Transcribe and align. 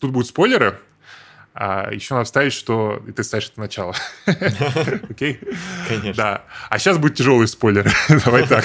Тут 0.00 0.12
будут 0.12 0.28
спойлеры, 0.28 0.78
а 1.54 1.90
еще 1.92 2.14
надо 2.14 2.26
вставить, 2.26 2.52
что 2.52 3.02
ты 3.16 3.24
ставишь 3.24 3.48
это 3.48 3.58
начало. 3.58 3.96
Окей? 5.10 5.40
Конечно. 5.88 6.14
Да. 6.14 6.44
А 6.70 6.78
сейчас 6.78 6.98
будет 6.98 7.16
тяжелый 7.16 7.48
спойлер. 7.48 7.92
Давай 8.24 8.46
так. 8.46 8.64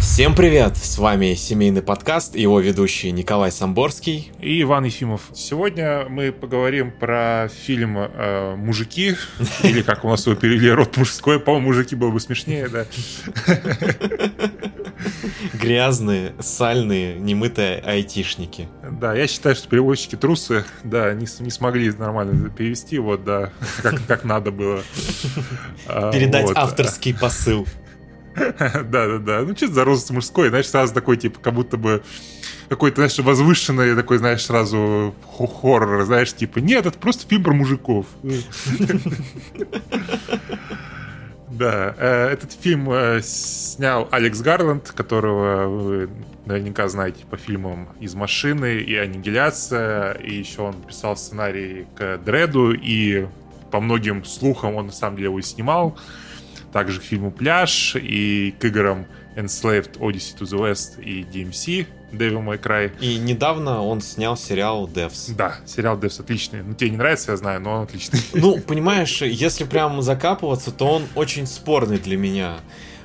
Всем 0.00 0.34
привет! 0.34 0.76
С 0.78 0.96
вами 0.96 1.34
семейный 1.34 1.82
подкаст 1.82 2.34
и 2.34 2.40
его 2.40 2.60
ведущий 2.60 3.12
Николай 3.12 3.52
Самборский. 3.52 4.32
И 4.40 4.62
Иван 4.62 4.84
Ефимов. 4.84 5.30
Сегодня 5.34 6.06
мы 6.08 6.32
поговорим 6.32 6.90
про 6.90 7.48
фильм 7.66 7.98
э, 7.98 8.56
«Мужики», 8.56 9.14
или 9.62 9.82
как 9.82 10.04
у 10.04 10.08
нас 10.08 10.26
его 10.26 10.34
перевели, 10.34 10.70
«Род 10.72 10.96
мужской». 10.96 11.38
По-моему, 11.38 11.68
«Мужики» 11.68 11.94
было 11.94 12.10
бы 12.10 12.18
смешнее, 12.18 12.68
да. 12.68 12.86
Грязные, 15.54 16.34
сальные, 16.40 17.18
немытые 17.18 17.80
айтишники. 17.80 18.68
Да, 18.90 19.14
я 19.14 19.26
считаю, 19.26 19.54
что 19.54 19.68
переводчики 19.68 20.16
трусы, 20.16 20.64
да, 20.84 21.12
не, 21.14 21.26
не 21.40 21.50
смогли 21.50 21.90
нормально 21.92 22.50
перевести, 22.50 22.98
вот, 22.98 23.24
да, 23.24 23.52
как, 23.82 24.04
как 24.06 24.24
надо 24.24 24.50
было. 24.50 24.82
А, 25.86 26.12
Передать 26.12 26.46
вот. 26.46 26.56
авторский 26.56 27.14
посыл. 27.14 27.66
Да-да-да. 28.36 29.42
Ну, 29.42 29.56
что 29.56 29.68
за 29.68 29.84
рост 29.84 30.10
мужской, 30.10 30.48
знаешь, 30.48 30.68
сразу 30.68 30.94
такой, 30.94 31.16
типа, 31.16 31.40
как 31.40 31.54
будто 31.54 31.76
бы 31.76 32.02
какой-то, 32.68 32.96
знаешь, 32.96 33.18
возвышенный 33.18 33.94
такой, 33.96 34.18
знаешь, 34.18 34.44
сразу 34.44 35.14
хоррор, 35.38 36.04
знаешь, 36.04 36.32
типа, 36.34 36.58
нет, 36.58 36.86
это 36.86 36.98
просто 36.98 37.26
фильм 37.26 37.44
про 37.44 37.54
мужиков. 37.54 38.06
Да, 41.58 41.92
э, 41.98 42.28
этот 42.28 42.52
фильм 42.52 42.88
э, 42.88 43.20
снял 43.20 44.06
Алекс 44.12 44.40
Гарланд, 44.40 44.92
которого 44.92 45.66
вы 45.66 46.08
наверняка 46.46 46.86
знаете 46.86 47.24
по 47.28 47.36
фильмам 47.36 47.88
«Из 47.98 48.14
машины» 48.14 48.78
и 48.78 48.94
«Аннигиляция», 48.94 50.12
и 50.12 50.36
еще 50.36 50.62
он 50.62 50.80
писал 50.82 51.16
сценарий 51.16 51.88
к 51.96 52.18
«Дреду», 52.18 52.72
и 52.72 53.26
по 53.72 53.80
многим 53.80 54.24
слухам 54.24 54.76
он 54.76 54.86
на 54.86 54.92
самом 54.92 55.16
деле 55.16 55.26
его 55.26 55.40
и 55.40 55.42
снимал. 55.42 55.98
Также 56.72 57.00
к 57.00 57.02
фильму 57.02 57.32
«Пляж» 57.32 57.96
и 57.96 58.54
к 58.60 58.64
играм 58.64 59.06
Enslaved, 59.38 59.98
Odyssey 60.00 60.36
to 60.36 60.44
the 60.44 60.58
West 60.58 61.00
и 61.00 61.22
DMC 61.22 61.86
Devil 62.10 62.42
May 62.44 62.60
Cry. 62.60 62.90
И 63.00 63.18
недавно 63.18 63.82
он 63.82 64.00
снял 64.00 64.36
сериал 64.36 64.88
Devs. 64.88 65.32
Да, 65.36 65.56
сериал 65.64 65.96
Devs 65.96 66.20
отличный. 66.20 66.62
Ну, 66.62 66.74
тебе 66.74 66.90
не 66.90 66.96
нравится, 66.96 67.30
я 67.30 67.36
знаю, 67.36 67.60
но 67.60 67.74
он 67.74 67.82
отличный. 67.84 68.20
Ну, 68.34 68.58
понимаешь, 68.60 69.22
если 69.22 69.64
прям 69.64 70.02
закапываться, 70.02 70.72
то 70.72 70.86
он 70.86 71.04
очень 71.14 71.46
спорный 71.46 71.98
для 71.98 72.16
меня. 72.16 72.58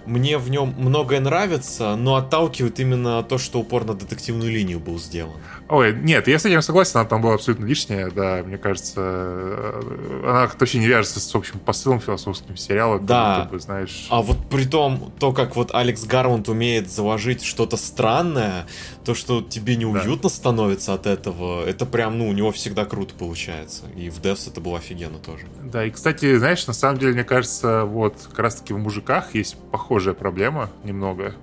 Мне 0.06 0.38
в 0.38 0.50
нем 0.50 0.74
многое 0.78 1.20
нравится, 1.20 1.96
но 1.96 2.16
отталкивает 2.16 2.80
именно 2.80 3.24
то, 3.24 3.38
что 3.38 3.60
упор 3.60 3.86
на 3.86 3.94
детективную 3.94 4.52
линию 4.52 4.80
был 4.80 5.00
сделан. 5.00 5.34
Ой, 5.70 5.96
нет, 5.96 6.28
я 6.28 6.38
с 6.38 6.46
этим 6.46 6.62
согласен, 6.62 7.00
она 7.00 7.10
там 7.10 7.22
была 7.22 7.36
абсолютно 7.36 7.66
лишняя, 7.66 8.12
да, 8.12 8.44
мне 8.46 8.58
кажется, 8.58 9.02
э, 9.02 10.22
она 10.24 10.50
вообще 10.60 10.78
не 10.78 10.88
вяжется 10.88 11.20
с 11.20 11.36
общим 11.36 11.60
посылом 11.60 12.00
философским 12.00 12.58
сериала. 12.58 13.00
Да, 13.00 13.48
бы, 13.50 13.60
знаешь... 13.60 14.08
А 14.10 14.22
вот 14.22 14.38
при 14.50 14.66
том, 14.66 15.14
то, 15.20 15.32
как 15.32 15.56
вот 15.56 15.74
Алекс 15.74 16.04
Гармонт 16.04 16.50
умеет 16.50 16.92
заложить 16.92 17.44
что-то 17.44 17.78
странное, 17.78 18.68
то, 19.06 19.16
что 19.16 19.42
тебе 19.42 19.76
неуютно 19.76 20.30
да. 20.30 20.30
становится 20.30 20.94
от 20.94 21.08
этого, 21.08 21.66
это 21.66 21.86
прям, 21.86 22.18
ну, 22.18 22.28
у 22.28 22.34
него 22.34 22.52
всегда 22.52 22.86
круто 22.86 23.14
получается. 23.16 23.86
И 23.96 24.10
в 24.10 24.20
Devs 24.20 24.50
это 24.52 24.62
было 24.62 24.78
офигенно 24.78 25.18
тоже. 25.18 25.46
Да, 25.64 25.86
и, 25.86 25.92
кстати, 25.92 26.38
знаешь, 26.38 26.68
на 26.68 26.74
самом 26.74 27.00
деле, 27.00 27.14
мне 27.14 27.24
кажется, 27.24 27.86
вот 27.86 28.16
как 28.30 28.40
раз-таки 28.40 28.74
в 28.74 28.78
мужиках 28.78 29.34
есть 29.34 29.56
похожая 29.94 30.16
проблема 30.16 30.72
немного. 30.84 31.36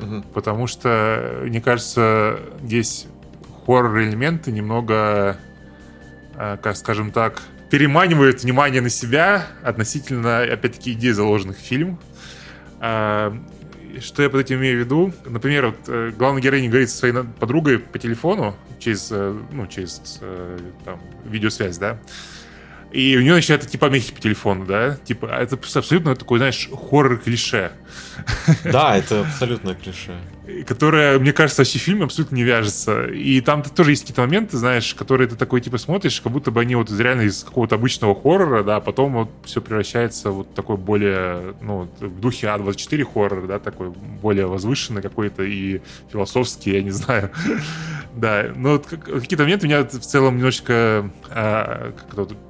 Угу. 0.00 0.22
Потому 0.32 0.66
что, 0.66 1.42
мне 1.44 1.60
кажется, 1.60 2.40
здесь 2.62 3.06
хоррор-элементы 3.66 4.52
немного, 4.52 5.36
э, 6.34 6.56
как 6.62 6.76
скажем 6.78 7.10
так, 7.12 7.42
переманивают 7.70 8.42
внимание 8.42 8.80
на 8.80 8.88
себя 8.88 9.46
относительно, 9.62 10.44
опять-таки, 10.44 10.92
идей, 10.92 11.12
заложенных 11.12 11.58
в 11.58 11.60
фильм. 11.60 11.98
А, 12.80 13.36
что 14.00 14.22
я 14.22 14.30
под 14.30 14.40
этим 14.40 14.56
имею 14.60 14.78
в 14.78 14.84
виду? 14.86 15.12
Например, 15.26 15.66
вот, 15.66 15.76
э, 15.88 16.10
главная 16.16 16.40
героиня 16.40 16.70
говорит 16.70 16.88
со 16.88 16.96
своей 16.96 17.14
подругой 17.38 17.80
по 17.80 17.98
телефону 17.98 18.56
через, 18.78 19.08
э, 19.12 19.38
ну, 19.52 19.66
через 19.66 20.22
там, 20.86 20.98
видеосвязь, 21.26 21.76
да, 21.76 21.98
и 22.94 23.16
у 23.16 23.22
нее 23.22 23.34
начинает 23.34 23.66
типа 23.66 23.86
мехи 23.86 24.14
по 24.14 24.20
телефону, 24.20 24.66
да? 24.66 24.96
Типа, 25.04 25.28
а 25.32 25.42
это 25.42 25.56
абсолютно 25.56 26.14
такой, 26.14 26.38
знаешь, 26.38 26.68
хоррор-клише. 26.70 27.72
Да, 28.62 28.96
это 28.96 29.22
абсолютно 29.22 29.74
клише. 29.74 30.12
Которое, 30.66 31.18
мне 31.18 31.32
кажется, 31.32 31.62
вообще 31.62 31.80
в 31.80 31.82
фильме 31.82 32.04
абсолютно 32.04 32.36
не 32.36 32.44
вяжется. 32.44 33.06
И 33.06 33.40
там 33.40 33.64
тоже 33.64 33.90
есть 33.90 34.02
какие-то 34.02 34.20
моменты, 34.20 34.58
знаешь, 34.58 34.94
которые 34.94 35.26
ты 35.26 35.34
такой, 35.34 35.60
типа, 35.60 35.78
смотришь, 35.78 36.20
как 36.20 36.30
будто 36.30 36.52
бы 36.52 36.60
они 36.60 36.76
вот 36.76 36.88
реально 36.92 37.22
из 37.22 37.42
какого-то 37.42 37.74
обычного 37.74 38.14
хоррора, 38.14 38.62
да, 38.62 38.76
а 38.76 38.80
потом 38.80 39.14
вот 39.14 39.30
все 39.44 39.60
превращается 39.60 40.30
вот 40.30 40.54
такой 40.54 40.76
более, 40.76 41.54
ну, 41.60 41.90
в 41.98 42.20
духе 42.20 42.46
А24 42.46 43.04
хоррор, 43.12 43.46
да, 43.48 43.58
такой 43.58 43.90
более 43.90 44.46
возвышенный 44.46 45.02
какой-то 45.02 45.42
и 45.42 45.80
философский, 46.12 46.74
я 46.74 46.82
не 46.82 46.92
знаю. 46.92 47.30
Да, 48.14 48.52
но 48.54 48.72
вот 48.72 48.86
какие-то 48.86 49.42
моменты 49.42 49.66
меня 49.66 49.82
в 49.82 50.00
целом 50.00 50.36
немножечко 50.36 51.10
а, 51.30 51.92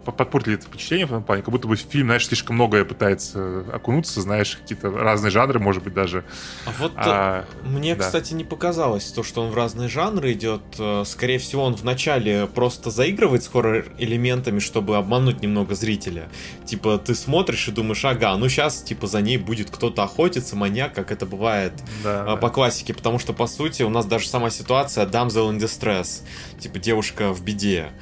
подпортили 0.04 0.56
это 0.56 0.66
впечатление 0.66 1.06
в 1.06 1.10
этом 1.10 1.22
плане, 1.22 1.42
как 1.42 1.50
будто 1.50 1.66
бы 1.66 1.76
фильм, 1.76 2.08
знаешь, 2.08 2.26
слишком 2.26 2.56
многое 2.56 2.84
пытается 2.84 3.64
окунуться, 3.72 4.20
знаешь, 4.20 4.56
какие-то 4.56 4.91
разные 4.91 5.30
жанры, 5.30 5.58
может 5.58 5.82
быть, 5.82 5.94
даже. 5.94 6.24
А 6.66 6.70
вот 6.78 6.92
а, 6.97 7.44
мне, 7.64 7.94
да. 7.94 8.04
кстати, 8.04 8.34
не 8.34 8.44
показалось 8.44 9.10
то, 9.12 9.22
что 9.22 9.42
он 9.42 9.50
в 9.50 9.54
разные 9.54 9.88
жанры 9.88 10.32
идет. 10.32 10.62
Э, 10.78 11.04
скорее 11.06 11.38
всего, 11.38 11.64
он 11.64 11.74
вначале 11.74 12.47
просто 12.47 12.91
заигрывает 12.91 13.42
с 13.42 13.48
хоррор-элементами, 13.48 14.58
чтобы 14.58 14.97
обмануть 14.97 15.41
немного 15.41 15.74
зрителя. 15.74 16.28
Типа, 16.66 16.98
ты 16.98 17.14
смотришь 17.14 17.69
и 17.69 17.72
думаешь, 17.72 18.04
ага, 18.04 18.36
ну 18.36 18.48
сейчас, 18.48 18.82
типа, 18.82 19.06
за 19.06 19.22
ней 19.22 19.38
будет 19.38 19.70
кто-то 19.70 20.03
охотиться, 20.03 20.56
маньяк, 20.56 20.94
как 20.94 21.10
это 21.10 21.24
бывает 21.24 21.72
да, 22.03 22.36
по 22.36 22.48
да. 22.48 22.50
классике, 22.50 22.92
потому 22.92 23.19
что, 23.19 23.32
по 23.32 23.47
сути, 23.47 23.82
у 23.82 23.88
нас 23.88 24.04
даже 24.04 24.28
сама 24.28 24.50
ситуация 24.50 25.06
Damsel 25.06 25.53
in 25.54 25.59
Distress, 25.59 26.22
типа, 26.59 26.78
девушка 26.78 27.32
в 27.32 27.42
беде. 27.42 27.92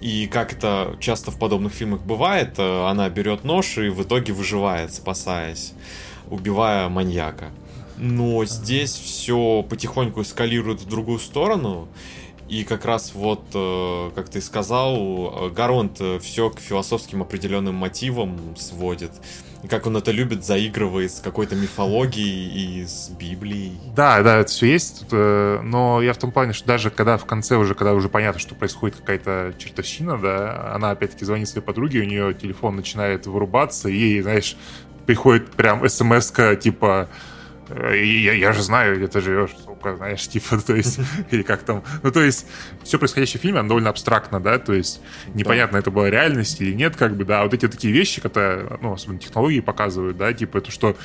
И 0.00 0.28
как 0.28 0.52
это 0.52 0.96
часто 1.00 1.30
в 1.30 1.38
подобных 1.38 1.72
фильмах 1.72 2.02
бывает, 2.02 2.54
э, 2.58 2.86
она 2.86 3.08
берет 3.08 3.44
нож 3.44 3.78
и 3.78 3.88
в 3.88 4.02
итоге 4.02 4.32
выживает, 4.32 4.92
спасаясь, 4.94 5.72
убивая 6.30 6.88
маньяка. 6.88 7.50
Но 7.96 8.44
здесь 8.44 8.92
все 8.92 9.64
потихоньку 9.68 10.22
эскалирует 10.22 10.80
в 10.80 10.88
другую 10.88 11.18
сторону. 11.18 11.88
И 12.48 12.64
как 12.64 12.84
раз 12.84 13.12
вот, 13.14 13.44
э, 13.54 14.10
как 14.14 14.28
ты 14.28 14.40
сказал, 14.40 15.50
Гаронт 15.54 16.00
все 16.20 16.50
к 16.50 16.60
философским 16.60 17.22
определенным 17.22 17.74
мотивам 17.74 18.56
сводит 18.56 19.12
как 19.68 19.86
он 19.86 19.96
это 19.96 20.12
любит, 20.12 20.44
заигрывает 20.44 21.10
с 21.10 21.20
какой-то 21.20 21.56
мифологией 21.56 22.80
и 22.80 22.86
с 22.86 23.08
Библией. 23.08 23.78
Да, 23.96 24.22
да, 24.22 24.38
это 24.38 24.50
все 24.50 24.66
есть, 24.66 25.04
э, 25.10 25.60
но 25.62 26.00
я 26.00 26.12
в 26.12 26.18
том 26.18 26.30
плане, 26.30 26.52
что 26.52 26.66
даже 26.68 26.90
когда 26.90 27.16
в 27.16 27.24
конце 27.24 27.56
уже, 27.56 27.74
когда 27.74 27.94
уже 27.94 28.08
понятно, 28.08 28.40
что 28.40 28.54
происходит 28.54 28.96
какая-то 28.96 29.54
чертовщина, 29.58 30.18
да, 30.18 30.74
она 30.74 30.90
опять-таки 30.90 31.24
звонит 31.24 31.48
своей 31.48 31.64
подруге, 31.64 32.00
у 32.00 32.04
нее 32.04 32.34
телефон 32.34 32.76
начинает 32.76 33.26
вырубаться, 33.26 33.88
и 33.88 34.20
знаешь, 34.22 34.56
приходит 35.06 35.50
прям 35.50 35.86
смс 35.88 36.32
типа 36.60 37.08
«Э, 37.10 37.14
я, 37.74 38.32
я 38.32 38.52
же 38.52 38.62
знаю, 38.62 38.96
где 38.96 39.06
ты 39.08 39.20
живешь, 39.20 39.50
сука, 39.64 39.96
знаешь, 39.96 40.26
типа, 40.26 40.58
то 40.58 40.74
есть, 40.74 41.00
или 41.30 41.42
как 41.42 41.62
там, 41.62 41.82
ну, 42.02 42.10
то 42.10 42.20
есть, 42.20 42.46
все 42.82 42.98
происходящее 42.98 43.38
в 43.38 43.42
фильме, 43.42 43.60
оно 43.60 43.68
довольно 43.68 43.90
абстрактно, 43.90 44.40
да, 44.40 44.58
то 44.58 44.72
есть, 44.72 45.00
непонятно, 45.34 45.76
это 45.76 45.90
была 45.90 46.10
реальность 46.10 46.60
или 46.60 46.72
нет, 46.72 46.96
как 46.96 47.16
бы, 47.16 47.24
да, 47.24 47.42
вот 47.42 47.54
эти 47.54 47.68
такие 47.68 47.92
вещи, 47.92 48.20
которые, 48.20 48.78
ну, 48.80 48.92
особенно 48.92 49.18
технологии 49.18 49.60
показывают, 49.60 50.16
да, 50.16 50.32
типа, 50.32 50.58
это 50.58 50.70
что, 50.70 50.96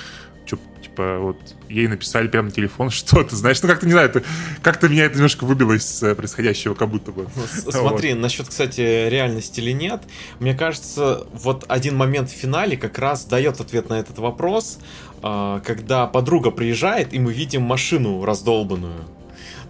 что, 0.46 0.58
типа, 0.82 1.20
вот, 1.20 1.38
ей 1.70 1.88
написали 1.88 2.28
прямо 2.28 2.50
на 2.50 2.54
телефон 2.54 2.90
что-то, 2.92 3.36
знаешь, 3.36 3.62
ну, 3.62 3.70
как-то, 3.70 3.86
не 3.86 3.92
знаю, 3.92 4.10
это, 4.10 4.24
как-то 4.62 4.90
меня 4.90 5.06
это 5.06 5.16
немножко 5.16 5.46
выбило 5.46 5.74
из 5.74 6.04
э, 6.04 6.16
происходящего, 6.16 6.74
как 6.74 6.90
будто 6.90 7.12
бы. 7.12 7.28
Ну, 7.36 7.72
смотри, 7.72 8.14
вот. 8.14 8.20
насчет, 8.20 8.50
кстати, 8.50 9.10
реальности 9.10 9.60
или 9.60 9.72
нет, 9.72 10.04
мне 10.40 10.54
кажется, 10.54 11.26
вот 11.34 11.66
один 11.68 11.96
момент 11.96 12.30
в 12.30 12.34
финале 12.34 12.78
как 12.78 12.98
раз 13.00 13.26
дает 13.26 13.60
ответ 13.60 13.90
на 13.90 14.00
этот 14.00 14.20
вопрос, 14.20 14.80
а, 15.22 15.62
когда 15.62 16.06
подруга 16.06 16.52
приезжает, 16.52 17.14
и 17.14 17.20
мы 17.20 17.34
видим 17.34 17.62
машину 17.62 18.26
раздолбанную. 18.26 19.06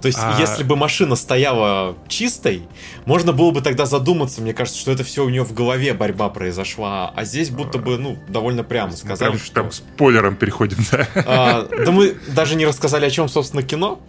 То 0.04 0.08
есть, 0.08 0.20
а... 0.22 0.38
если 0.38 0.66
бы 0.66 0.76
машина 0.76 1.16
стояла 1.16 1.96
чистой, 2.10 2.64
можно 3.06 3.32
было 3.32 3.52
бы 3.52 3.62
тогда 3.62 3.86
задуматься, 3.86 4.42
мне 4.42 4.54
кажется, 4.54 4.78
что 4.78 4.92
это 4.92 5.06
все 5.06 5.24
у 5.24 5.30
нее 5.30 5.46
в 5.46 5.54
голове 5.54 5.94
борьба 5.94 6.28
произошла. 6.28 7.14
А 7.16 7.24
здесь 7.24 7.50
будто 7.52 7.78
бы, 7.78 7.98
ну, 7.98 8.18
довольно 8.28 8.66
прямо 8.66 8.92
сказали, 8.92 9.30
прям, 9.30 9.40
что... 9.42 9.54
Прям 9.54 9.72
спойлером 9.72 10.36
переходим, 10.36 10.80
да? 10.92 11.08
А, 11.16 11.68
да 11.86 11.92
мы 11.94 12.18
даже 12.36 12.56
не 12.56 12.66
рассказали, 12.66 13.06
о 13.06 13.10
чем, 13.10 13.30
собственно, 13.30 13.64
кино. 13.64 14.02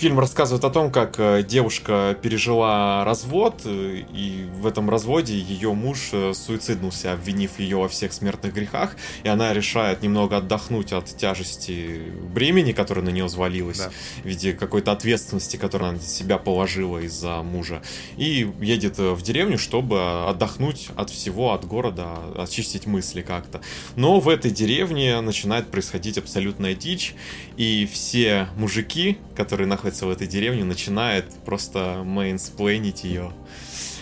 Фильм 0.00 0.18
рассказывает 0.18 0.64
о 0.64 0.70
том, 0.70 0.90
как 0.90 1.16
э, 1.18 1.42
девушка 1.42 2.16
пережила 2.22 3.04
развод, 3.04 3.60
э, 3.66 4.02
и 4.14 4.46
в 4.54 4.66
этом 4.66 4.88
разводе 4.88 5.38
ее 5.38 5.74
муж 5.74 6.08
э, 6.12 6.32
суициднулся, 6.32 7.12
обвинив 7.12 7.58
ее 7.58 7.76
во 7.76 7.86
всех 7.86 8.14
смертных 8.14 8.54
грехах, 8.54 8.96
и 9.24 9.28
она 9.28 9.52
решает 9.52 10.02
немного 10.02 10.38
отдохнуть 10.38 10.94
от 10.94 11.14
тяжести 11.14 12.00
бремени, 12.32 12.72
которое 12.72 13.02
на 13.02 13.10
нее 13.10 13.26
взвалилось, 13.26 13.76
да. 13.76 13.90
в 14.22 14.26
виде 14.26 14.54
какой-то 14.54 14.92
ответственности, 14.92 15.58
которую 15.58 15.90
она 15.90 15.98
на 15.98 16.02
себя 16.02 16.38
положила 16.38 16.96
из-за 17.00 17.42
мужа, 17.42 17.82
и 18.16 18.50
едет 18.62 18.96
в 18.96 19.20
деревню, 19.20 19.58
чтобы 19.58 20.24
отдохнуть 20.26 20.88
от 20.96 21.10
всего, 21.10 21.52
от 21.52 21.66
города, 21.66 22.20
очистить 22.38 22.86
мысли 22.86 23.20
как-то. 23.20 23.60
Но 23.96 24.18
в 24.18 24.30
этой 24.30 24.50
деревне 24.50 25.20
начинает 25.20 25.70
происходить 25.70 26.16
абсолютная 26.16 26.74
дичь, 26.74 27.14
и 27.58 27.86
все 27.92 28.48
мужики, 28.56 29.18
которые 29.36 29.66
находятся 29.66 29.89
в 29.94 30.10
этой 30.10 30.26
деревне, 30.26 30.64
начинают 30.64 31.26
просто 31.44 32.02
мейнсплейнить 32.04 33.04
ее 33.04 33.32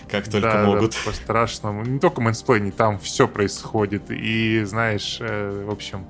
как 0.08 0.24
только 0.24 0.48
да, 0.52 0.64
могут. 0.64 0.92
Да, 0.92 0.98
по-страшному. 1.04 1.84
Не 1.84 1.98
только 1.98 2.20
мейнсплейнить, 2.20 2.76
там 2.76 2.98
все 2.98 3.28
происходит. 3.28 4.10
И, 4.10 4.62
знаешь, 4.64 5.18
э, 5.20 5.64
в 5.66 5.70
общем, 5.70 6.06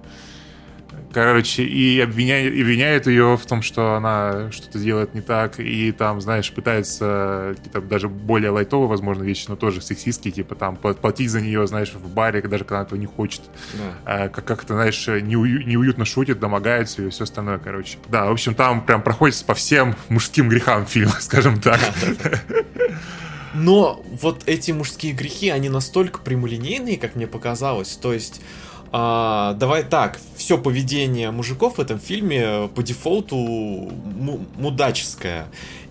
короче, 1.13 1.65
и 1.65 2.01
обвиняет, 2.01 2.53
обвиняет 2.53 3.07
ее 3.07 3.37
в 3.37 3.47
том, 3.47 3.63
что 3.63 3.95
она 3.95 4.51
что-то 4.53 4.79
делает 4.79 5.15
не 5.15 5.21
так, 5.21 5.59
и 5.61 5.93
там, 5.93 6.21
знаешь, 6.21 6.51
пытается 6.53 7.55
какие-то 7.57 7.81
даже 7.81 8.09
более 8.09 8.51
лайтовые, 8.51 8.89
возможно, 8.89 9.23
вещи, 9.23 9.47
но 9.49 9.57
тоже 9.57 9.81
сексистские, 9.81 10.33
типа 10.33 10.55
там 10.55 10.77
платить 10.77 11.31
за 11.31 11.41
нее, 11.41 11.67
знаешь, 11.67 11.93
в 11.93 12.09
баре, 12.09 12.43
даже 12.43 12.65
когда 12.65 12.77
она 12.79 12.87
этого 12.87 12.99
не 12.99 13.07
хочет. 13.07 13.43
Да. 13.75 13.95
А, 14.05 14.29
как- 14.29 14.45
как-то, 14.45 14.75
знаешь, 14.75 15.07
неую- 15.09 15.65
неуютно 15.65 16.05
шутит, 16.05 16.41
домогается 16.41 17.03
и 17.03 17.09
все 17.11 17.25
остальное, 17.25 17.59
короче. 17.59 17.99
Да, 18.09 18.27
в 18.27 18.33
общем, 18.33 18.55
там 18.55 18.85
прям 18.85 19.03
проходится 19.03 19.45
по 19.45 19.55
всем 19.55 19.95
мужским 20.09 20.49
грехам 20.49 20.87
фильма, 20.87 21.13
скажем 21.21 21.61
так. 21.61 21.81
Но 23.55 24.03
вот 24.21 24.43
эти 24.47 24.73
мужские 24.73 25.13
грехи, 25.13 25.49
они 25.49 25.69
настолько 25.69 26.19
прямолинейные, 26.21 26.99
как 26.99 27.17
мне 27.17 27.27
показалось. 27.27 27.97
То 27.97 28.13
есть 28.13 28.41
а, 28.93 29.55
давай 29.55 29.83
так, 29.85 30.19
все 30.37 30.59
поведение 30.59 31.31
мужиков 31.31 31.79
в 31.79 31.81
этом 31.81 31.99
фильме 31.99 32.69
по 32.75 32.83
дефолту 32.83 33.37
мудаческое. 34.57 35.47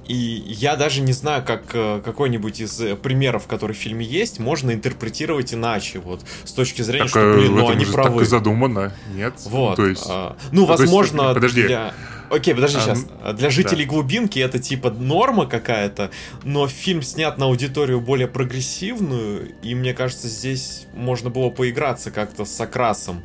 И 0.08 0.16
я 0.16 0.78
даже 0.78 1.02
не 1.02 1.12
знаю, 1.12 1.44
как 1.46 1.64
э, 1.74 2.02
какой-нибудь 2.04 2.62
из 2.62 2.82
примеров, 3.02 3.46
который 3.46 3.74
в 3.74 3.78
фильме 3.78 4.06
есть, 4.06 4.40
можно 4.40 4.72
интерпретировать 4.72 5.54
иначе, 5.54 6.00
вот, 6.00 6.22
с 6.46 6.54
точки 6.54 6.82
зрения, 6.82 7.10
так, 7.10 7.10
что, 7.10 7.34
блин, 7.34 7.56
ну 7.56 7.68
они 7.68 7.86
правы. 7.86 8.20
Так 8.20 8.22
и 8.22 8.26
задумано, 8.26 8.94
нет? 9.14 9.34
Вот. 9.46 9.76
То 9.76 9.86
есть... 9.86 10.06
А, 10.08 10.38
ну, 10.52 10.62
ну 10.62 10.66
возможно, 10.66 11.24
есть, 11.24 11.34
подожди. 11.34 11.64
для... 11.64 11.94
Окей, 12.30 12.54
подожди, 12.54 12.78
а, 12.78 12.82
сейчас. 12.82 13.06
Для 13.36 13.50
жителей 13.50 13.86
да. 13.86 13.92
глубинки 13.92 14.40
это 14.40 14.60
типа 14.60 14.90
норма 14.92 15.46
какая-то, 15.46 16.12
но 16.44 16.68
фильм 16.68 17.02
снят 17.02 17.38
на 17.38 17.46
аудиторию 17.46 18.02
более 18.02 18.28
прогрессивную, 18.28 19.54
и 19.62 19.76
мне 19.76 19.94
кажется, 19.94 20.28
здесь 20.28 20.88
можно 20.94 21.30
было 21.30 21.50
поиграться 21.50 22.12
как-то 22.12 22.46
с 22.46 22.60
окрасом 22.60 23.24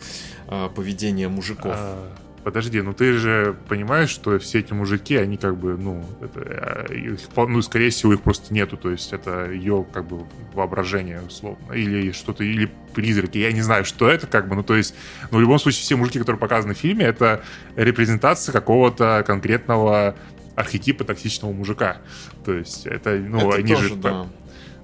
э, 0.49 0.69
поведения 0.75 1.29
мужиков. 1.29 1.75
А, 1.75 2.13
подожди, 2.45 2.81
ну 2.83 2.93
ты 2.93 3.13
же 3.15 3.57
понимаешь, 3.69 4.11
что 4.11 4.39
все 4.39 4.61
эти 4.61 4.73
мужики, 4.73 5.17
они 5.17 5.37
как 5.37 5.57
бы, 5.57 5.77
ну, 5.77 6.05
это, 6.21 6.87
э, 6.91 6.95
их, 6.95 7.19
ну, 7.37 7.63
скорее 7.63 7.91
всего, 7.91 8.13
их 8.13 8.23
просто 8.23 8.53
нету, 8.53 8.77
то 8.77 8.91
есть 8.91 9.13
это 9.13 9.51
ее 9.51 9.87
как 9.93 10.07
бы 10.07 10.25
воображение, 10.55 11.21
условно, 11.27 11.73
или 11.73 12.13
что-то, 12.13 12.45
или 12.45 12.71
призраки, 12.95 13.39
я 13.39 13.53
не 13.53 13.63
знаю, 13.63 13.85
что 13.85 14.09
это, 14.09 14.27
как 14.27 14.49
бы, 14.49 14.57
ну, 14.57 14.63
то 14.63 14.77
есть, 14.77 14.95
ну, 15.31 15.39
в 15.39 15.41
любом 15.41 15.59
случае, 15.59 15.83
все 15.83 15.97
мужики, 15.97 16.19
которые 16.19 16.41
показаны 16.41 16.75
в 16.75 16.79
фильме, 16.79 17.05
это 17.05 17.43
репрезентация 17.77 18.53
какого-то 18.53 19.25
конкретного 19.27 20.17
архетипа 20.55 21.05
токсичного 21.05 21.53
мужика. 21.53 21.99
То 22.45 22.53
есть 22.53 22.87
это, 22.87 23.13
ну, 23.17 23.49
это 23.49 23.59
они 23.59 23.75
тоже, 23.75 23.89
же... 23.89 23.97
Да. 23.97 24.27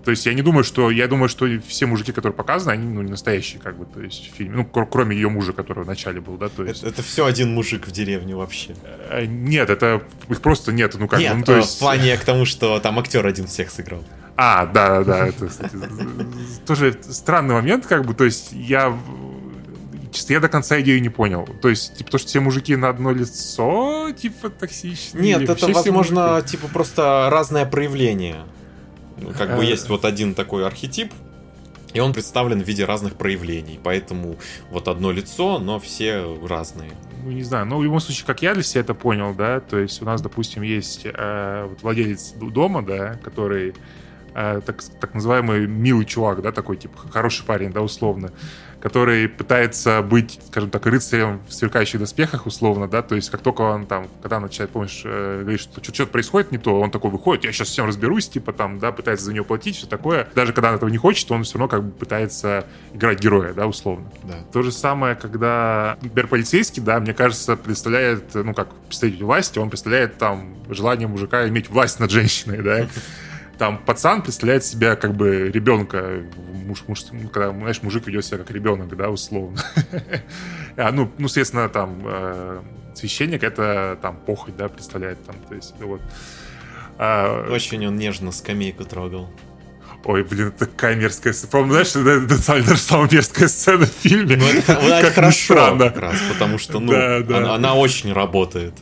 То 0.08 0.12
есть 0.12 0.24
я 0.24 0.32
не 0.32 0.40
думаю, 0.40 0.64
что... 0.64 0.90
Я 0.90 1.06
думаю, 1.06 1.28
что 1.28 1.46
все 1.66 1.84
мужики, 1.84 2.12
которые 2.12 2.34
показаны, 2.34 2.72
они 2.72 2.86
ну, 2.86 3.02
не 3.02 3.10
настоящие, 3.10 3.60
как 3.60 3.76
бы, 3.76 3.84
то 3.84 4.00
есть 4.00 4.32
в 4.32 4.36
фильме. 4.36 4.56
Ну, 4.56 4.64
кроме 4.64 5.14
ее 5.14 5.28
мужа, 5.28 5.52
который 5.52 5.84
в 5.84 5.86
начале 5.86 6.18
был, 6.18 6.38
да, 6.38 6.48
то 6.48 6.64
есть... 6.64 6.80
Это, 6.80 6.88
это 6.88 7.02
все 7.02 7.26
один 7.26 7.52
мужик 7.52 7.86
в 7.86 7.90
деревне 7.90 8.34
вообще. 8.34 8.74
Э, 9.10 9.26
нет, 9.26 9.68
это... 9.68 10.02
Их 10.30 10.40
просто 10.40 10.72
нет, 10.72 10.96
ну 10.98 11.08
как... 11.08 11.20
Нет, 11.20 11.36
ну, 11.36 11.44
то 11.44 11.58
есть... 11.58 11.76
в 11.76 11.78
плане 11.80 12.16
к 12.16 12.24
тому, 12.24 12.46
что 12.46 12.80
там 12.80 12.98
актер 12.98 13.26
один 13.26 13.48
всех 13.48 13.70
сыграл. 13.70 14.02
А, 14.34 14.64
да, 14.64 15.00
да, 15.00 15.04
да, 15.04 15.26
это, 15.26 15.46
кстати, 15.46 15.76
тоже 16.66 16.98
странный 17.02 17.56
момент, 17.56 17.84
как 17.84 18.06
бы, 18.06 18.14
то 18.14 18.24
есть 18.24 18.52
я 18.52 18.98
честно, 20.10 20.32
я 20.32 20.40
до 20.40 20.48
конца 20.48 20.80
идею 20.80 21.02
не 21.02 21.10
понял. 21.10 21.46
То 21.60 21.68
есть, 21.68 21.98
типа, 21.98 22.12
то, 22.12 22.16
что 22.16 22.28
все 22.28 22.40
мужики 22.40 22.74
на 22.76 22.88
одно 22.88 23.12
лицо, 23.12 24.10
типа, 24.12 24.48
токсичные. 24.48 25.22
Нет, 25.22 25.50
это, 25.50 25.66
возможно, 25.66 26.40
типа, 26.40 26.66
просто 26.68 27.28
разное 27.30 27.66
проявление. 27.66 28.46
Ну, 29.20 29.32
как 29.36 29.56
бы 29.56 29.64
есть 29.64 29.88
вот 29.88 30.04
один 30.04 30.34
такой 30.34 30.66
архетип, 30.66 31.12
и 31.94 32.00
он 32.00 32.12
представлен 32.12 32.62
в 32.62 32.66
виде 32.66 32.84
разных 32.84 33.14
проявлений. 33.14 33.80
Поэтому 33.82 34.38
вот 34.70 34.88
одно 34.88 35.10
лицо, 35.10 35.58
но 35.58 35.78
все 35.80 36.38
разные. 36.46 36.90
Ну, 37.24 37.30
не 37.30 37.42
знаю. 37.42 37.66
Но 37.66 37.78
в 37.78 37.84
любом 37.84 38.00
случае, 38.00 38.26
как 38.26 38.42
я 38.42 38.54
для 38.54 38.62
себя 38.62 38.82
это 38.82 38.94
понял, 38.94 39.34
да, 39.34 39.60
то 39.60 39.78
есть 39.78 40.00
у 40.02 40.04
нас, 40.04 40.20
допустим, 40.20 40.62
есть 40.62 41.02
э, 41.04 41.66
вот 41.68 41.82
владелец 41.82 42.32
дома, 42.32 42.82
да, 42.82 43.14
который 43.14 43.74
э, 44.38 44.60
так, 44.64 44.82
так 45.00 45.14
называемый 45.14 45.66
милый 45.66 46.04
чувак, 46.04 46.42
да, 46.42 46.52
такой, 46.52 46.76
типа, 46.76 46.98
хороший 47.10 47.44
парень, 47.44 47.72
да, 47.72 47.82
условно 47.82 48.30
который 48.80 49.28
пытается 49.28 50.02
быть, 50.02 50.38
скажем 50.48 50.70
так, 50.70 50.86
рыцарем 50.86 51.40
в 51.48 51.52
сверкающих 51.52 51.98
доспехах, 51.98 52.46
условно, 52.46 52.88
да, 52.88 53.02
то 53.02 53.14
есть 53.14 53.30
как 53.30 53.40
только 53.40 53.62
он 53.62 53.86
там, 53.86 54.08
когда 54.22 54.40
начинает, 54.40 54.70
помнишь, 54.70 55.02
э, 55.04 55.40
говорит, 55.40 55.60
что 55.60 55.82
что-то 55.82 56.06
происходит 56.06 56.52
не 56.52 56.58
то, 56.58 56.78
он 56.78 56.90
такой 56.90 57.10
выходит, 57.10 57.44
я 57.44 57.52
сейчас 57.52 57.68
всем 57.68 57.86
разберусь, 57.86 58.28
типа 58.28 58.52
там, 58.52 58.78
да, 58.78 58.92
пытается 58.92 59.26
за 59.26 59.32
него 59.32 59.44
платить, 59.44 59.76
все 59.76 59.86
такое. 59.86 60.28
Даже 60.34 60.52
когда 60.52 60.70
он 60.70 60.76
этого 60.76 60.88
не 60.88 60.96
хочет, 60.96 61.30
он 61.30 61.42
все 61.44 61.58
равно 61.58 61.68
как 61.68 61.84
бы 61.84 61.90
пытается 61.90 62.66
играть 62.94 63.20
героя, 63.20 63.52
да, 63.52 63.66
условно. 63.66 64.06
Да. 64.24 64.36
То 64.52 64.62
же 64.62 64.70
самое, 64.70 65.16
когда 65.16 65.98
полицейский, 66.30 66.82
да, 66.82 67.00
мне 67.00 67.14
кажется, 67.14 67.56
представляет, 67.56 68.34
ну, 68.34 68.54
как 68.54 68.68
представитель 68.86 69.24
власти, 69.24 69.58
он 69.58 69.70
представляет 69.70 70.18
там 70.18 70.54
желание 70.68 71.08
мужика 71.08 71.48
иметь 71.48 71.68
власть 71.70 71.98
над 72.00 72.10
женщиной, 72.10 72.62
да, 72.62 72.88
там 73.58 73.78
пацан 73.78 74.22
представляет 74.22 74.64
себя 74.64 74.96
как 74.96 75.14
бы 75.14 75.50
ребенка, 75.50 76.22
муж, 76.64 76.84
муж, 76.86 77.04
когда, 77.32 77.50
знаешь, 77.50 77.82
мужик 77.82 78.06
ведет 78.06 78.24
себя 78.24 78.38
как 78.38 78.50
ребенок, 78.50 78.96
да, 78.96 79.10
условно. 79.10 79.60
а, 80.76 80.92
ну, 80.92 81.10
ну, 81.18 81.28
соответственно, 81.28 81.68
там 81.68 82.00
э, 82.04 82.62
священник 82.94 83.42
это 83.42 83.98
там 84.00 84.16
похоть, 84.16 84.56
да, 84.56 84.68
представляет 84.68 85.24
там, 85.24 85.36
то 85.48 85.54
есть, 85.54 85.74
вот. 85.80 86.00
А, 86.98 87.48
Очень 87.50 87.86
он 87.86 87.96
нежно 87.96 88.32
скамейку 88.32 88.84
трогал. 88.84 89.28
Ой, 90.04 90.22
блин, 90.22 90.48
это 90.48 90.66
такая 90.66 90.94
мерзкая 90.94 91.32
сцена. 91.32 91.50
По-моему, 91.50 91.72
знаешь, 91.72 91.88
это, 91.88 92.34
это 92.34 92.66
даже 92.66 92.80
самая 92.80 93.10
мерзкая 93.10 93.48
сцена 93.48 93.84
в 93.84 93.90
фильме. 93.90 94.36
Ну, 94.36 94.46
это, 94.46 94.72
это 94.72 95.02
как 95.02 95.14
хорошо, 95.14 95.76
как 95.76 95.98
раз, 95.98 96.16
потому 96.32 96.58
что, 96.58 96.78
ну, 96.78 96.92
да, 96.92 97.20
да. 97.20 97.38
Она, 97.38 97.54
она 97.56 97.74
очень 97.74 98.12
работает 98.12 98.74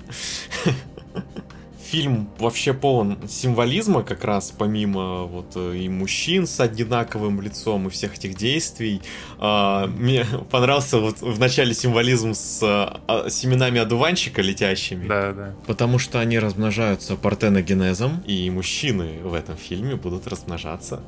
фильм 1.86 2.28
вообще 2.38 2.74
полон 2.74 3.18
символизма 3.28 4.02
как 4.02 4.24
раз, 4.24 4.52
помимо 4.56 5.24
вот 5.24 5.52
э, 5.54 5.76
и 5.76 5.88
мужчин 5.88 6.46
с 6.46 6.60
одинаковым 6.60 7.40
лицом 7.40 7.86
и 7.86 7.90
всех 7.90 8.14
этих 8.16 8.34
действий. 8.34 9.00
А, 9.38 9.86
мне 9.86 10.26
понравился 10.50 10.98
вот 10.98 11.20
в 11.20 11.38
начале 11.38 11.74
символизм 11.74 12.34
с 12.34 12.60
а, 12.62 13.28
семенами 13.30 13.80
одуванчика 13.80 14.42
летящими. 14.42 15.06
Да, 15.06 15.32
да. 15.32 15.54
Потому 15.66 15.98
что 15.98 16.20
они 16.20 16.38
размножаются 16.38 17.16
партеногенезом, 17.16 18.22
и 18.26 18.50
мужчины 18.50 19.20
в 19.22 19.34
этом 19.34 19.56
фильме 19.56 19.94
будут 19.96 20.26
размножаться 20.26 21.00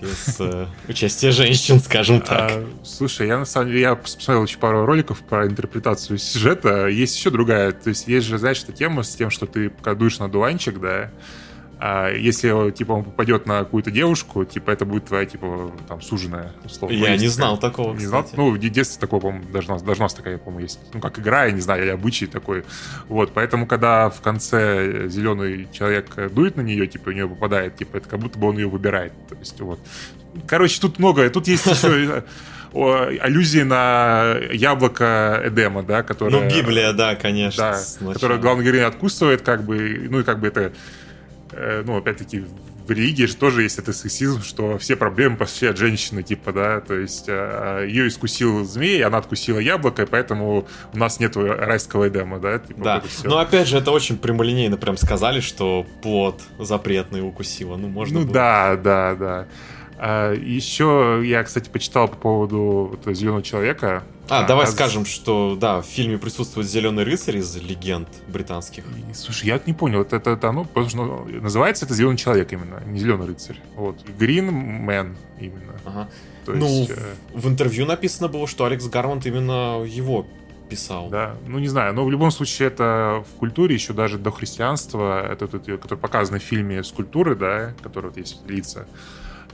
без 0.00 0.36
э, 0.38 0.66
участия 0.88 1.30
женщин, 1.30 1.80
скажем 1.80 2.16
а, 2.16 2.20
так. 2.20 2.50
А, 2.50 2.66
слушай, 2.82 3.26
я 3.26 3.38
на 3.38 3.44
самом 3.44 3.68
деле 3.68 3.80
я 3.80 3.94
посмотрел 3.94 4.44
еще 4.44 4.58
пару 4.58 4.84
роликов 4.86 5.20
про 5.20 5.46
интерпретацию 5.46 6.18
сюжета. 6.18 6.88
Есть 6.88 7.16
еще 7.16 7.30
другая. 7.30 7.72
То 7.72 7.90
есть 7.90 8.08
есть 8.08 8.26
же, 8.26 8.38
знаешь, 8.38 8.62
эта 8.62 8.72
тема 8.72 9.02
с 9.02 9.14
тем, 9.14 9.30
что 9.30 9.46
ты 9.46 9.70
кадуешь 9.70 10.18
на 10.18 10.28
дуванчик, 10.28 10.80
да, 10.80 11.10
а 11.86 12.10
если, 12.10 12.70
типа, 12.70 12.92
он 12.92 13.04
попадет 13.04 13.44
на 13.44 13.58
какую-то 13.58 13.90
девушку, 13.90 14.46
типа, 14.46 14.70
это 14.70 14.86
будет 14.86 15.04
твоя, 15.04 15.26
типа, 15.26 15.70
там, 15.86 16.00
суженая, 16.00 16.50
условно. 16.64 16.94
Я 16.94 17.14
не 17.18 17.28
знал 17.28 17.58
такого, 17.58 17.94
Не 17.94 18.06
знал? 18.06 18.26
Ну, 18.38 18.52
в 18.52 18.58
детстве 18.58 18.98
такое, 18.98 19.20
по-моему, 19.20 19.44
должна, 19.52 19.78
должна 19.80 20.08
такая, 20.08 20.38
по-моему, 20.38 20.60
есть. 20.60 20.80
Ну, 20.94 21.00
как 21.00 21.18
игра, 21.18 21.44
я 21.44 21.50
не 21.50 21.60
знаю, 21.60 21.82
или 21.82 21.90
обычай 21.90 22.26
такой. 22.26 22.64
Вот, 23.08 23.32
поэтому, 23.34 23.66
когда 23.66 24.08
в 24.08 24.22
конце 24.22 25.08
зеленый 25.10 25.68
человек 25.72 26.06
дует 26.32 26.56
на 26.56 26.62
нее, 26.62 26.86
типа, 26.86 27.10
у 27.10 27.12
нее 27.12 27.28
попадает, 27.28 27.76
типа, 27.76 27.98
это 27.98 28.08
как 28.08 28.18
будто 28.18 28.38
бы 28.38 28.48
он 28.48 28.56
ее 28.56 28.70
выбирает. 28.70 29.12
То 29.28 29.36
есть, 29.38 29.60
вот. 29.60 29.78
Короче, 30.46 30.80
тут 30.80 30.98
много. 30.98 31.28
Тут 31.28 31.48
есть 31.48 31.66
еще 31.66 32.24
аллюзии 32.72 33.60
на 33.60 34.36
яблоко 34.50 35.42
Эдема, 35.44 35.82
да, 35.82 36.02
которое... 36.02 36.30
Ну, 36.30 36.48
Библия, 36.48 36.94
да, 36.94 37.14
конечно. 37.14 37.76
Да, 38.00 38.12
которое 38.14 38.38
главный 38.38 38.64
героиня 38.64 38.86
откусывает, 38.86 39.42
как 39.42 39.64
бы, 39.64 40.08
ну, 40.08 40.20
и 40.20 40.22
как 40.22 40.40
бы 40.40 40.48
это 40.48 40.72
ну, 41.52 41.96
опять-таки, 41.96 42.44
в 42.86 42.90
религии 42.90 43.24
же 43.24 43.36
тоже 43.36 43.62
есть 43.62 43.78
этот 43.78 43.96
сексизм, 43.96 44.42
что 44.42 44.78
все 44.78 44.96
проблемы 44.96 45.36
пошли 45.36 45.68
от 45.68 45.76
женщины, 45.76 46.22
типа, 46.22 46.52
да, 46.52 46.80
то 46.80 46.94
есть 46.94 47.24
э, 47.28 47.86
ее 47.88 48.08
искусил 48.08 48.64
змей, 48.64 49.02
она 49.02 49.18
откусила 49.18 49.58
яблоко, 49.58 50.02
и 50.02 50.06
поэтому 50.06 50.66
у 50.92 50.98
нас 50.98 51.18
нету 51.18 51.46
райского 51.46 52.08
Эдема, 52.08 52.38
да? 52.38 52.58
Типа, 52.58 52.84
да, 52.84 53.00
вот 53.00 53.24
но 53.24 53.38
опять 53.38 53.68
же, 53.68 53.78
это 53.78 53.90
очень 53.90 54.18
прямолинейно 54.18 54.76
прям 54.76 54.96
сказали, 54.96 55.40
что 55.40 55.86
плод 56.02 56.42
запретный 56.58 57.26
укусила, 57.26 57.76
ну, 57.76 57.88
можно 57.88 58.20
Ну, 58.20 58.24
было... 58.26 58.34
да, 58.34 58.76
да, 58.76 59.14
да. 59.14 59.46
А, 59.98 60.32
еще 60.34 61.22
я, 61.24 61.42
кстати, 61.44 61.68
почитал 61.68 62.08
по 62.08 62.16
поводу 62.16 62.98
Зеленого 63.06 63.42
человека. 63.42 64.02
А, 64.28 64.44
а 64.44 64.46
давай 64.46 64.64
а... 64.64 64.68
скажем, 64.68 65.04
что 65.04 65.56
да, 65.60 65.82
в 65.82 65.86
фильме 65.86 66.18
присутствует 66.18 66.68
Зеленый 66.68 67.04
рыцарь 67.04 67.38
из 67.38 67.54
легенд 67.56 68.08
британских. 68.28 68.84
Слушай, 69.14 69.46
я 69.46 69.60
не 69.66 69.72
понял, 69.72 70.02
это, 70.02 70.16
это, 70.16 70.30
это 70.30 70.48
оно, 70.48 70.64
потому 70.64 70.88
что 70.88 71.26
называется 71.40 71.84
это 71.84 71.94
Зеленый 71.94 72.16
человек 72.16 72.52
именно, 72.52 72.82
не 72.86 72.98
Зеленый 72.98 73.26
рыцарь. 73.26 73.60
Вот. 73.76 73.96
Green 74.18 74.50
Man 74.84 75.16
именно. 75.38 75.74
Ага. 75.84 76.08
То 76.44 76.52
ну, 76.52 76.66
есть, 76.66 76.90
в, 76.90 76.98
э... 76.98 77.14
в 77.34 77.48
интервью 77.48 77.86
написано 77.86 78.28
было, 78.28 78.46
что 78.46 78.64
Алекс 78.64 78.86
Гармонт 78.86 79.26
именно 79.26 79.84
его 79.84 80.26
писал. 80.68 81.08
Да, 81.08 81.36
ну 81.46 81.58
не 81.58 81.68
знаю, 81.68 81.94
но 81.94 82.04
в 82.04 82.10
любом 82.10 82.30
случае 82.30 82.68
это 82.68 83.24
в 83.30 83.38
культуре 83.38 83.74
еще 83.74 83.92
даже 83.92 84.18
до 84.18 84.30
христианства, 84.30 85.26
это, 85.30 85.44
это 85.44 85.76
который 85.76 85.98
показано 85.98 86.38
в 86.38 86.42
фильме 86.42 86.82
скульптуры, 86.82 87.36
да, 87.36 87.74
который 87.82 88.06
вот 88.06 88.16
есть 88.16 88.40
лица, 88.48 88.86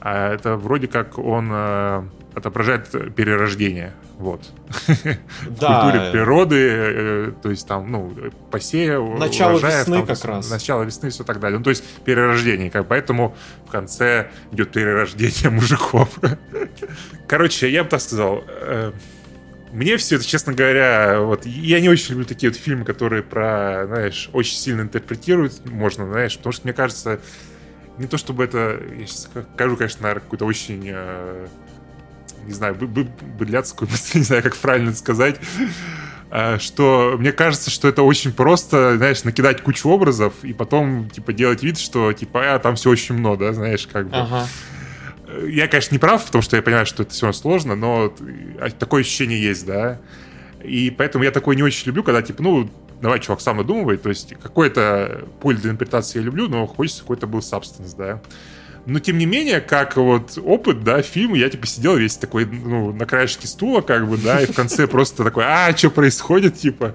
а 0.00 0.34
это 0.34 0.56
вроде 0.56 0.88
как 0.88 1.18
он 1.18 1.50
э, 1.52 2.02
отображает 2.34 2.90
перерождение. 3.14 3.92
Вот. 4.18 4.42
Да. 5.48 5.80
В 5.80 5.82
культуре 5.82 6.10
природы, 6.12 6.56
э, 6.58 7.32
то 7.42 7.50
есть 7.50 7.66
там, 7.66 7.90
ну, 7.90 8.14
посея, 8.50 8.98
Начало 8.98 9.52
урожаев, 9.52 9.80
весны 9.80 9.96
там, 9.96 10.06
как 10.06 10.24
раз. 10.24 10.50
Начало 10.50 10.82
весны 10.82 11.08
и 11.08 11.10
все 11.10 11.24
так 11.24 11.40
далее. 11.40 11.58
Ну, 11.58 11.64
то 11.64 11.70
есть 11.70 11.84
перерождение. 12.04 12.70
Как, 12.70 12.86
поэтому 12.88 13.34
в 13.66 13.70
конце 13.70 14.30
идет 14.52 14.72
перерождение 14.72 15.50
мужиков. 15.50 16.18
Короче, 17.26 17.70
я 17.70 17.84
бы 17.84 17.90
так 17.90 18.00
сказал, 18.00 18.44
э, 18.46 18.92
мне 19.72 19.96
все 19.96 20.16
это, 20.16 20.24
честно 20.24 20.52
говоря, 20.52 21.20
вот 21.20 21.46
я 21.46 21.80
не 21.80 21.88
очень 21.88 22.12
люблю 22.12 22.26
такие 22.26 22.50
вот 22.50 22.58
фильмы, 22.58 22.84
которые 22.84 23.22
про, 23.22 23.84
знаешь, 23.86 24.30
очень 24.32 24.56
сильно 24.56 24.82
интерпретируют, 24.82 25.64
можно, 25.66 26.06
знаешь, 26.06 26.36
потому 26.36 26.52
что 26.52 26.62
мне 26.64 26.72
кажется, 26.72 27.20
не 27.98 28.06
то 28.06 28.16
чтобы 28.18 28.44
это, 28.44 28.80
я 28.98 29.06
сейчас 29.06 29.28
скажу, 29.54 29.76
конечно, 29.76 30.02
наверное, 30.02 30.22
какую-то 30.22 30.44
очень, 30.46 30.82
э, 30.86 31.46
не 32.46 32.52
знаю, 32.52 32.74
быдляцкую, 32.74 33.88
не 34.14 34.22
знаю, 34.22 34.42
как 34.42 34.56
правильно 34.56 34.92
сказать, 34.94 35.36
э, 36.30 36.58
что 36.58 37.16
мне 37.18 37.32
кажется, 37.32 37.70
что 37.70 37.88
это 37.88 38.02
очень 38.02 38.32
просто, 38.32 38.96
знаешь, 38.96 39.24
накидать 39.24 39.62
кучу 39.62 39.88
образов 39.88 40.34
и 40.42 40.52
потом, 40.52 41.10
типа, 41.10 41.32
делать 41.32 41.62
вид, 41.62 41.78
что, 41.78 42.12
типа, 42.12 42.54
а, 42.54 42.58
там 42.58 42.76
все 42.76 42.90
очень 42.90 43.14
много, 43.14 43.46
да, 43.46 43.52
знаешь, 43.52 43.86
как 43.86 44.08
бы. 44.08 44.16
Ага. 44.16 44.46
Я, 45.46 45.68
конечно, 45.68 45.94
не 45.94 46.00
прав, 46.00 46.24
потому 46.24 46.42
что 46.42 46.56
я 46.56 46.62
понимаю, 46.62 46.86
что 46.86 47.04
это 47.04 47.12
все 47.12 47.30
сложно, 47.32 47.76
но 47.76 48.12
такое 48.78 49.02
ощущение 49.02 49.40
есть, 49.40 49.64
да. 49.64 50.00
И 50.62 50.90
поэтому 50.90 51.24
я 51.24 51.30
такое 51.30 51.56
не 51.56 51.62
очень 51.62 51.86
люблю, 51.86 52.02
когда, 52.02 52.20
типа, 52.22 52.42
ну, 52.42 52.70
давай, 53.00 53.20
чувак, 53.20 53.40
сам 53.40 53.58
надумывай. 53.58 53.96
То 53.96 54.08
есть 54.08 54.34
какой-то 54.42 55.24
поле 55.40 55.58
для 55.58 55.70
интерпретации 55.70 56.18
я 56.18 56.24
люблю, 56.24 56.48
но 56.48 56.66
хочется 56.66 57.02
какой-то 57.02 57.26
был 57.26 57.42
сабстанс, 57.42 57.94
да. 57.94 58.20
Но, 58.86 58.98
тем 58.98 59.18
не 59.18 59.26
менее, 59.26 59.60
как 59.60 59.96
вот 59.96 60.38
опыт, 60.42 60.82
да, 60.82 61.02
фильм, 61.02 61.34
я, 61.34 61.50
типа, 61.50 61.66
сидел 61.66 61.96
весь 61.96 62.16
такой, 62.16 62.46
ну, 62.46 62.92
на 62.92 63.04
краешке 63.04 63.46
стула, 63.46 63.82
как 63.82 64.08
бы, 64.08 64.16
да, 64.16 64.40
и 64.40 64.46
в 64.46 64.54
конце 64.54 64.86
просто 64.86 65.22
такой, 65.22 65.44
а, 65.46 65.76
что 65.76 65.90
происходит, 65.90 66.56
типа. 66.56 66.94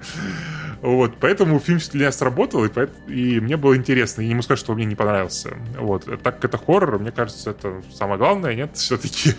Вот, 0.82 1.14
поэтому 1.20 1.58
фильм 1.58 1.78
для 1.92 2.00
меня 2.00 2.12
сработал, 2.12 2.64
и, 2.64 2.70
и 3.08 3.40
мне 3.40 3.56
было 3.56 3.76
интересно. 3.76 4.22
И 4.22 4.28
не 4.28 4.34
могу 4.34 4.42
сказать, 4.42 4.60
что 4.60 4.74
мне 4.74 4.84
не 4.84 4.94
понравился. 4.94 5.56
Вот, 5.78 6.04
так 6.22 6.36
как 6.36 6.44
это 6.44 6.58
хоррор, 6.58 6.98
мне 6.98 7.12
кажется, 7.12 7.50
это 7.50 7.82
самое 7.94 8.18
главное, 8.18 8.54
нет, 8.54 8.70
все-таки. 8.74 9.32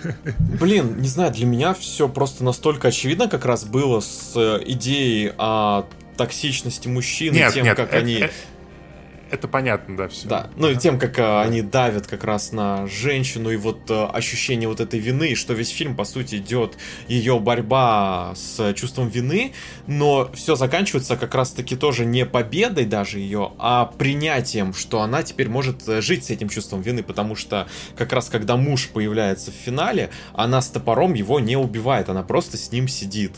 Блин, 0.59 0.99
не 0.99 1.07
знаю, 1.07 1.31
для 1.31 1.45
меня 1.45 1.73
все 1.73 2.09
просто 2.09 2.43
настолько 2.43 2.89
очевидно 2.89 3.27
как 3.27 3.45
раз 3.45 3.65
было 3.65 3.99
с 3.99 4.33
э, 4.35 4.63
идеей 4.65 5.31
о 5.37 5.85
токсичности 6.17 6.87
мужчин, 6.87 7.33
нет, 7.33 7.53
тем, 7.53 7.63
нет, 7.63 7.77
как 7.77 7.89
это, 7.89 7.97
они... 7.97 8.15
Это, 8.15 8.33
это 9.29 9.47
понятно, 9.47 9.97
да, 9.97 10.07
все. 10.07 10.27
Да, 10.27 10.49
ну 10.55 10.69
и 10.69 10.75
тем, 10.75 10.97
как 10.97 11.15
да. 11.15 11.41
они 11.41 11.61
давят 11.61 12.07
как 12.07 12.23
раз 12.23 12.51
на 12.51 12.87
женщину, 12.87 13.49
и 13.49 13.57
вот 13.57 13.89
э, 13.89 14.05
ощущение 14.05 14.69
вот 14.69 14.79
этой 14.79 14.99
вины, 14.99 15.35
что 15.35 15.53
весь 15.53 15.69
фильм, 15.69 15.95
по 15.95 16.05
сути, 16.05 16.35
идет 16.35 16.77
ее 17.07 17.39
борьба 17.39 18.33
с 18.35 18.73
чувством 18.73 19.09
вины, 19.09 19.53
но 19.85 20.29
все 20.33 20.55
заканчивается 20.55 21.17
как 21.17 21.35
раз-таки 21.35 21.75
тоже 21.75 22.05
не 22.05 22.25
победой 22.25 22.85
даже 22.85 23.19
ее, 23.19 23.51
а 23.57 23.85
принятием, 23.85 24.73
что 24.73 25.01
она 25.01 25.23
теперь 25.23 25.49
может 25.49 25.87
э, 25.87 26.01
жить 26.01 26.25
с 26.25 26.29
этим 26.29 26.49
чувством 26.49 26.81
вины, 26.81 27.03
потому 27.03 27.35
что 27.35 27.67
как 27.97 28.13
раз 28.13 28.29
когда 28.29 28.55
муж 28.55 28.89
появляется 28.89 29.51
в 29.51 29.55
финале, 29.55 30.09
она 30.33 30.61
с 30.61 30.69
топором 30.69 31.13
его 31.13 31.39
не 31.39 31.57
убивает, 31.57 32.09
она 32.09 32.23
просто 32.23 32.57
с 32.57 32.71
ним 32.71 32.87
сидит. 32.87 33.33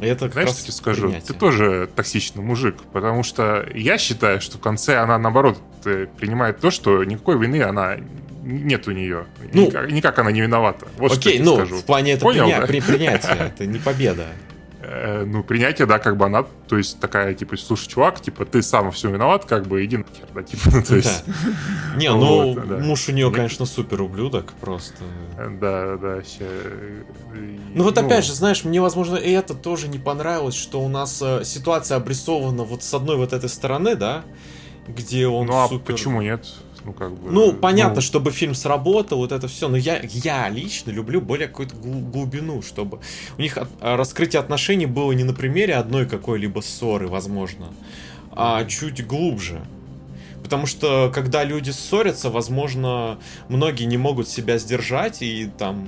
Это 0.00 0.28
Знаешь, 0.28 0.50
что 0.50 0.62
тебе 0.62 0.72
скажу? 0.72 1.02
Принятие. 1.08 1.26
Ты 1.26 1.34
тоже 1.34 1.88
токсичный 1.94 2.42
мужик, 2.42 2.76
потому 2.92 3.22
что 3.22 3.66
я 3.74 3.98
считаю, 3.98 4.40
что 4.40 4.58
в 4.58 4.60
конце 4.60 4.96
она, 4.98 5.18
наоборот, 5.18 5.58
э, 5.84 6.06
принимает 6.18 6.60
то, 6.60 6.70
что 6.70 7.04
никакой 7.04 7.38
вины 7.38 7.62
она 7.62 7.96
нет 8.42 8.88
у 8.88 8.92
нее. 8.92 9.26
Ну, 9.52 9.66
никак, 9.66 9.90
никак 9.90 10.18
она 10.18 10.32
не 10.32 10.40
виновата. 10.40 10.88
Вот 10.96 11.12
окей, 11.12 11.34
что 11.34 11.38
я 11.38 11.44
ну, 11.44 11.56
скажу. 11.56 11.76
в 11.76 11.84
плане 11.84 12.12
это 12.12 12.22
Понял, 12.22 12.44
приня- 12.46 12.60
да? 12.60 12.66
при 12.66 12.80
принятия, 12.80 13.52
это 13.54 13.66
не 13.66 13.78
победа. 13.78 14.26
Э, 14.82 15.24
ну, 15.26 15.42
принятие, 15.44 15.86
да, 15.86 15.98
как 15.98 16.16
бы 16.16 16.24
она, 16.24 16.44
то 16.66 16.78
есть 16.78 17.00
такая, 17.00 17.34
типа, 17.34 17.56
слушай, 17.58 17.86
чувак, 17.86 18.20
типа, 18.20 18.46
ты 18.46 18.62
сам 18.62 18.90
все 18.92 19.10
виноват, 19.10 19.44
как 19.44 19.66
бы, 19.66 19.84
иди 19.84 19.98
нахер, 19.98 20.26
да, 20.34 20.42
типа, 20.42 20.62
ну, 20.72 20.82
то 20.82 20.96
есть... 20.96 21.24
Не, 21.96 22.10
ну, 22.10 22.58
муж 22.80 23.08
у 23.08 23.12
нее, 23.12 23.30
конечно, 23.30 23.66
супер 23.66 24.00
ублюдок, 24.00 24.54
просто. 24.60 25.04
Да, 25.36 25.98
да, 25.98 26.22
Ну, 27.74 27.84
вот 27.84 27.98
опять 27.98 28.24
же, 28.24 28.32
знаешь, 28.32 28.64
мне, 28.64 28.80
возможно, 28.80 29.16
и 29.16 29.30
это 29.30 29.54
тоже 29.54 29.88
не 29.88 29.98
понравилось, 29.98 30.54
что 30.54 30.80
у 30.80 30.88
нас 30.88 31.20
э, 31.20 31.44
ситуация 31.44 31.98
обрисована 31.98 32.64
вот 32.64 32.82
с 32.82 32.94
одной 32.94 33.16
вот 33.16 33.34
этой 33.34 33.50
стороны, 33.50 33.96
да, 33.96 34.24
где 34.88 35.26
он 35.26 35.46
Ну, 35.46 35.56
а 35.56 35.68
почему 35.68 36.22
нет? 36.22 36.46
Ну, 36.84 36.92
как 36.92 37.12
бы... 37.12 37.30
Ну, 37.30 37.52
понятно, 37.52 37.96
ну... 37.96 38.00
чтобы 38.00 38.30
фильм 38.30 38.54
сработал, 38.54 39.18
вот 39.18 39.32
это 39.32 39.48
все, 39.48 39.68
но 39.68 39.76
я, 39.76 40.00
я 40.02 40.48
лично 40.48 40.90
люблю 40.90 41.20
более 41.20 41.48
какую-то 41.48 41.74
глубину, 41.76 42.62
чтобы 42.62 43.00
у 43.36 43.40
них 43.42 43.58
от, 43.58 43.68
а, 43.80 43.96
раскрытие 43.96 44.40
отношений 44.40 44.86
было 44.86 45.12
не 45.12 45.24
на 45.24 45.34
примере 45.34 45.74
одной 45.74 46.06
какой-либо 46.06 46.60
ссоры, 46.60 47.08
возможно, 47.08 47.66
а 48.32 48.64
чуть 48.64 49.06
глубже. 49.06 49.60
Потому 50.42 50.66
что, 50.66 51.12
когда 51.14 51.44
люди 51.44 51.70
ссорятся, 51.70 52.30
возможно, 52.30 53.18
многие 53.48 53.84
не 53.84 53.98
могут 53.98 54.28
себя 54.28 54.58
сдержать 54.58 55.22
и 55.22 55.48
там 55.58 55.86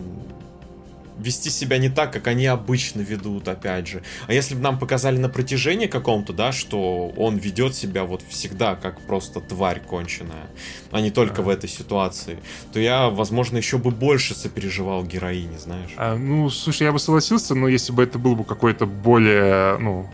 вести 1.19 1.51
себя 1.51 1.79
не 1.79 1.89
так, 1.89 2.13
как 2.13 2.27
они 2.27 2.47
обычно 2.47 3.01
ведут, 3.01 3.49
опять 3.49 3.87
же. 3.87 4.03
А 4.27 4.33
если 4.33 4.55
бы 4.55 4.61
нам 4.61 4.79
показали 4.79 5.19
на 5.19 5.29
протяжении 5.29 5.87
каком-то, 5.87 6.33
да, 6.33 6.53
что 6.53 7.09
он 7.17 7.37
ведет 7.37 7.75
себя 7.75 8.05
вот 8.05 8.23
всегда 8.29 8.75
как 8.75 9.01
просто 9.03 9.41
тварь 9.41 9.81
конченая, 9.81 10.47
а 10.91 11.01
не 11.01 11.11
только 11.11 11.43
а. 11.43 11.45
в 11.45 11.49
этой 11.49 11.69
ситуации, 11.69 12.39
то 12.73 12.81
я, 12.81 13.09
возможно, 13.09 13.57
еще 13.57 13.79
бы 13.79 13.91
больше 13.91 14.35
сопереживал 14.35 15.05
героине, 15.05 15.59
знаешь. 15.59 15.91
А, 15.97 16.17
ну, 16.17 16.51
слушай, 16.51 16.85
я 16.85 16.93
бы 16.93 16.99
согласился, 16.99 17.55
но 17.55 17.69
если 17.69 17.93
бы 17.93 18.03
это 18.03 18.19
был 18.19 18.37
бы 18.37 18.45
какой-то 18.45 18.87
более, 18.87 19.79
ну, 19.79 20.09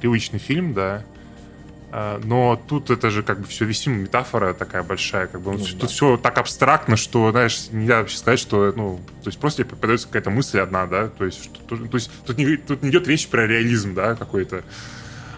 привычный 0.00 0.38
фильм, 0.38 0.74
да, 0.74 1.04
но 1.90 2.60
тут 2.68 2.90
это 2.90 3.10
же 3.10 3.22
как 3.22 3.40
бы 3.40 3.46
все 3.46 3.64
весьма 3.64 3.94
метафора 3.94 4.52
такая 4.52 4.82
большая, 4.82 5.26
как 5.26 5.40
бы 5.40 5.52
ну, 5.52 5.58
тут 5.58 5.78
да. 5.78 5.86
все 5.86 6.16
так 6.18 6.36
абстрактно, 6.36 6.96
что, 6.96 7.30
знаешь, 7.30 7.68
нельзя 7.72 8.00
вообще 8.00 8.18
сказать, 8.18 8.38
что, 8.38 8.72
ну, 8.76 9.00
то 9.22 9.28
есть 9.28 9.38
просто 9.38 9.64
попадается 9.64 10.06
какая-то 10.06 10.30
мысль 10.30 10.60
одна, 10.60 10.86
да, 10.86 11.08
то 11.08 11.24
есть, 11.24 11.44
что, 11.44 11.60
то, 11.66 11.76
то 11.76 11.94
есть 11.94 12.10
тут 12.26 12.36
не, 12.36 12.56
тут 12.56 12.82
не 12.82 12.90
идет 12.90 13.08
речь 13.08 13.26
про 13.28 13.46
реализм, 13.46 13.94
да, 13.94 14.14
какой-то. 14.14 14.64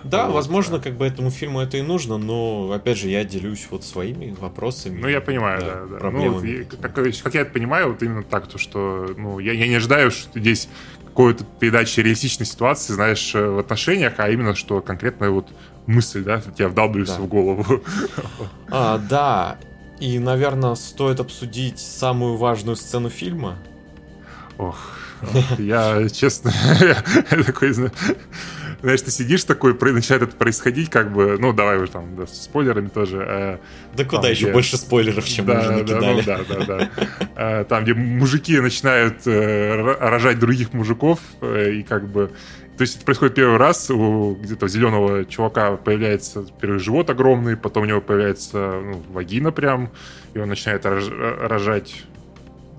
Да, 0.04 0.26
вот, 0.26 0.34
возможно, 0.34 0.78
как 0.80 0.94
бы 0.94 1.06
этому 1.06 1.30
фильму 1.30 1.60
это 1.60 1.76
и 1.76 1.82
нужно, 1.82 2.18
но, 2.18 2.72
опять 2.72 2.98
же, 2.98 3.08
я 3.08 3.24
делюсь 3.24 3.66
вот 3.70 3.84
своими 3.84 4.34
вопросами. 4.38 5.00
Ну, 5.00 5.08
я 5.08 5.20
понимаю, 5.20 5.60
да, 5.60 5.98
да. 5.98 6.10
да. 6.10 6.10
Ну, 6.10 6.42
как, 6.80 6.94
как 6.94 7.34
я 7.34 7.42
это 7.42 7.52
понимаю, 7.52 7.90
вот 7.92 8.02
именно 8.02 8.22
так, 8.22 8.46
то, 8.46 8.58
что, 8.58 9.14
ну, 9.16 9.38
я, 9.38 9.52
я 9.52 9.68
не 9.68 9.74
ожидаю, 9.74 10.10
что 10.10 10.38
здесь 10.38 10.68
какой-то 11.04 11.44
передачи 11.58 12.00
реалистичной 12.00 12.46
ситуации, 12.46 12.92
знаешь, 12.92 13.34
в 13.34 13.58
отношениях, 13.58 14.14
а 14.18 14.30
именно, 14.30 14.54
что 14.54 14.80
конкретно 14.80 15.30
вот 15.30 15.48
мысль, 15.86 16.22
да, 16.22 16.40
тебя 16.40 16.68
вдалбливается 16.68 17.16
да. 17.16 17.22
в 17.22 17.26
голову. 17.26 17.82
А, 18.70 18.98
да, 18.98 19.58
и, 19.98 20.18
наверное, 20.18 20.76
стоит 20.76 21.20
обсудить 21.20 21.78
самую 21.78 22.36
важную 22.36 22.76
сцену 22.76 23.10
фильма. 23.10 23.58
Ох, 24.56 24.98
я, 25.58 26.08
честно, 26.08 26.52
такой, 27.30 27.74
знаешь, 28.82 29.02
ты 29.02 29.10
сидишь 29.10 29.44
такой, 29.44 29.74
начинает 29.92 30.22
это 30.22 30.36
происходить, 30.36 30.90
как 30.90 31.12
бы, 31.12 31.36
ну, 31.38 31.52
давай 31.52 31.78
уже 31.78 31.90
там, 31.90 32.16
да, 32.16 32.26
с 32.26 32.44
спойлерами 32.44 32.88
тоже. 32.88 33.24
Э, 33.26 33.58
да 33.96 34.04
куда 34.04 34.28
еще 34.28 34.44
где... 34.44 34.52
больше 34.52 34.76
спойлеров, 34.76 35.24
чем 35.26 35.46
да, 35.46 35.54
мы 35.54 35.60
уже 35.60 35.72
накидали. 35.72 36.22
Да, 36.22 36.38
ну, 36.38 36.44
да, 36.46 36.64
да, 36.64 36.88
да. 36.96 37.60
Э, 37.60 37.64
там, 37.64 37.84
где 37.84 37.94
мужики 37.94 38.58
начинают 38.60 39.26
э, 39.26 39.96
рожать 40.00 40.38
других 40.38 40.72
мужиков, 40.72 41.20
и 41.42 41.84
как 41.88 42.08
бы 42.08 42.30
То 42.76 42.82
есть 42.82 42.96
это 42.96 43.04
происходит 43.04 43.34
первый 43.34 43.58
раз, 43.58 43.90
у 43.90 44.34
где-то 44.34 44.68
зеленого 44.68 45.24
чувака 45.24 45.76
появляется 45.76 46.46
первый 46.60 46.78
живот 46.78 47.10
огромный, 47.10 47.56
потом 47.56 47.84
у 47.84 47.86
него 47.86 48.00
появляется 48.00 48.80
ну, 48.84 49.02
вагина 49.10 49.52
прям, 49.52 49.90
и 50.34 50.38
он 50.38 50.48
начинает 50.48 50.84
рожать 50.84 52.04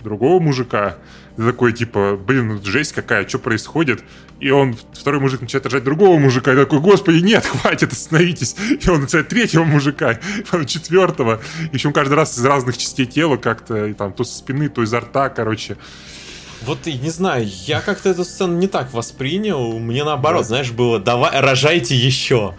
другого 0.03 0.41
мужика. 0.41 0.97
Ты 1.35 1.43
такой, 1.43 1.73
типа, 1.73 2.17
блин, 2.17 2.47
ну 2.47 2.63
жесть 2.63 2.93
какая, 2.93 3.27
что 3.27 3.39
происходит? 3.39 4.03
И 4.39 4.49
он, 4.49 4.75
второй 4.93 5.19
мужик 5.19 5.41
начинает 5.41 5.65
рожать 5.65 5.83
другого 5.83 6.17
мужика, 6.17 6.53
и 6.53 6.55
такой, 6.55 6.79
господи, 6.79 7.23
нет, 7.23 7.45
хватит, 7.45 7.93
остановитесь. 7.93 8.55
И 8.81 8.89
он 8.89 9.01
начинает 9.01 9.29
третьего 9.29 9.63
мужика, 9.63 10.19
четвертого. 10.65 11.41
Еще 11.71 11.87
он 11.87 11.93
каждый 11.93 12.13
раз 12.13 12.37
из 12.37 12.45
разных 12.45 12.77
частей 12.77 13.05
тела 13.05 13.37
как-то, 13.37 13.85
и 13.85 13.93
там, 13.93 14.13
то 14.13 14.23
со 14.23 14.37
спины, 14.37 14.69
то 14.69 14.83
изо 14.83 14.99
рта, 14.99 15.29
короче. 15.29 15.77
Вот 16.63 16.85
и 16.85 16.93
не 16.93 17.09
знаю, 17.09 17.47
я 17.65 17.81
как-то 17.81 18.09
эту 18.09 18.23
сцену 18.23 18.57
не 18.57 18.67
так 18.67 18.93
воспринял. 18.93 19.79
Мне 19.79 20.03
наоборот, 20.03 20.41
да. 20.41 20.47
знаешь, 20.47 20.71
было 20.71 20.99
давай 20.99 21.39
рожайте 21.39 21.95
еще. 21.95 22.55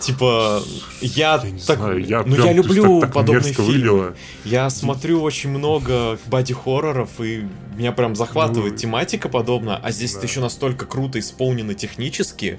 Типа, 0.00 0.62
я, 1.00 1.42
я 1.44 1.58
так, 1.66 1.78
знаю, 1.78 2.04
я 2.04 2.22
ну 2.24 2.36
я 2.36 2.52
люблю 2.52 3.00
так, 3.00 3.08
так 3.08 3.14
подобные 3.14 3.52
фильмы. 3.52 3.66
Выглядело. 3.66 4.14
Я 4.44 4.70
смотрю 4.70 5.22
очень 5.22 5.50
много 5.50 6.18
боди-хорроров, 6.26 7.20
и 7.20 7.44
меня 7.78 7.92
прям 7.92 8.16
захватывает 8.16 8.72
ну, 8.72 8.78
тематика 8.78 9.28
подобная, 9.28 9.76
а 9.76 9.90
здесь 9.92 10.12
да. 10.12 10.18
это 10.18 10.26
еще 10.26 10.40
настолько 10.40 10.84
круто 10.84 11.18
исполнено 11.18 11.74
технически, 11.74 12.58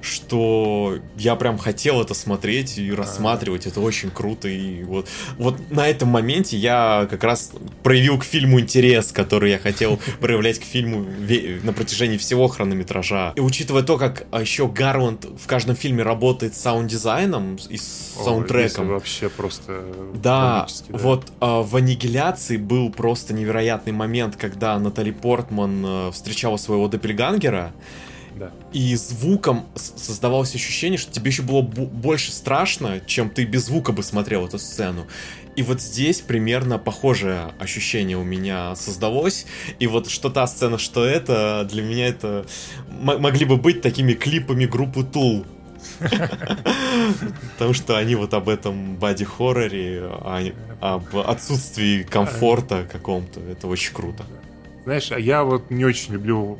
что 0.00 0.98
я 1.16 1.34
прям 1.34 1.58
хотел 1.58 2.00
это 2.00 2.14
смотреть 2.14 2.78
и 2.78 2.92
рассматривать, 2.92 3.66
это 3.66 3.80
очень 3.80 4.10
круто, 4.10 4.48
и 4.48 4.84
вот, 4.84 5.08
вот 5.38 5.58
на 5.70 5.88
этом 5.88 6.08
моменте 6.08 6.56
я 6.56 7.08
как 7.10 7.24
раз 7.24 7.52
проявил 7.82 8.18
к 8.18 8.24
фильму 8.24 8.60
интерес, 8.60 9.12
который 9.12 9.50
я 9.50 9.58
хотел 9.58 9.98
проявлять 10.20 10.60
к 10.60 10.64
фильму 10.64 11.04
на 11.62 11.72
протяжении 11.72 12.16
всего 12.16 12.46
хронометража. 12.46 13.32
И 13.36 13.40
учитывая 13.40 13.82
то, 13.82 13.98
как 13.98 14.26
еще 14.32 14.68
Гарланд 14.68 15.24
в 15.24 15.46
каждом 15.46 15.74
фильме 15.74 16.04
работает 16.04 16.54
с 16.54 16.60
саунд-дизайном 16.80 17.56
и 17.68 17.76
с 17.76 18.16
О, 18.18 18.24
саундтреком. 18.24 18.88
вообще 18.88 19.28
просто... 19.28 19.84
Да, 20.14 20.66
да, 20.88 20.98
вот 20.98 21.26
э, 21.40 21.62
в 21.62 21.76
«Аннигиляции» 21.76 22.56
был 22.56 22.90
просто 22.90 23.34
невероятный 23.34 23.92
момент, 23.92 24.36
когда 24.36 24.78
Натали 24.78 25.10
Портман 25.10 25.84
э, 25.84 26.10
встречала 26.12 26.56
своего 26.56 26.88
Доппельгангера, 26.88 27.72
да. 28.38 28.52
И 28.72 28.94
звуком 28.94 29.66
создавалось 29.74 30.54
ощущение, 30.54 30.98
что 30.98 31.12
тебе 31.12 31.30
еще 31.30 31.42
было 31.42 31.60
больше 31.60 32.32
страшно, 32.32 33.00
чем 33.04 33.28
ты 33.28 33.44
без 33.44 33.66
звука 33.66 33.92
бы 33.92 34.02
смотрел 34.02 34.46
эту 34.46 34.58
сцену. 34.58 35.06
И 35.56 35.62
вот 35.62 35.82
здесь 35.82 36.20
примерно 36.20 36.78
похожее 36.78 37.52
ощущение 37.58 38.16
у 38.16 38.24
меня 38.24 38.74
создалось. 38.76 39.46
И 39.78 39.86
вот 39.86 40.08
что 40.08 40.30
та 40.30 40.46
сцена, 40.46 40.78
что 40.78 41.04
это, 41.04 41.68
для 41.70 41.82
меня 41.82 42.06
это 42.06 42.46
могли 42.88 43.44
бы 43.44 43.56
быть 43.56 43.82
такими 43.82 44.14
клипами 44.14 44.64
группы 44.64 45.00
Tool. 45.00 45.44
Потому 47.52 47.72
что 47.74 47.96
они 47.96 48.14
вот 48.14 48.34
об 48.34 48.48
этом 48.48 48.96
боди-хорроре, 48.96 50.10
об 50.80 51.16
отсутствии 51.16 52.02
комфорта 52.02 52.86
каком-то. 52.90 53.40
Это 53.40 53.66
очень 53.66 53.94
круто. 53.94 54.24
Знаешь, 54.84 55.12
а 55.12 55.18
я 55.18 55.44
вот 55.44 55.70
не 55.70 55.84
очень 55.84 56.14
люблю 56.14 56.58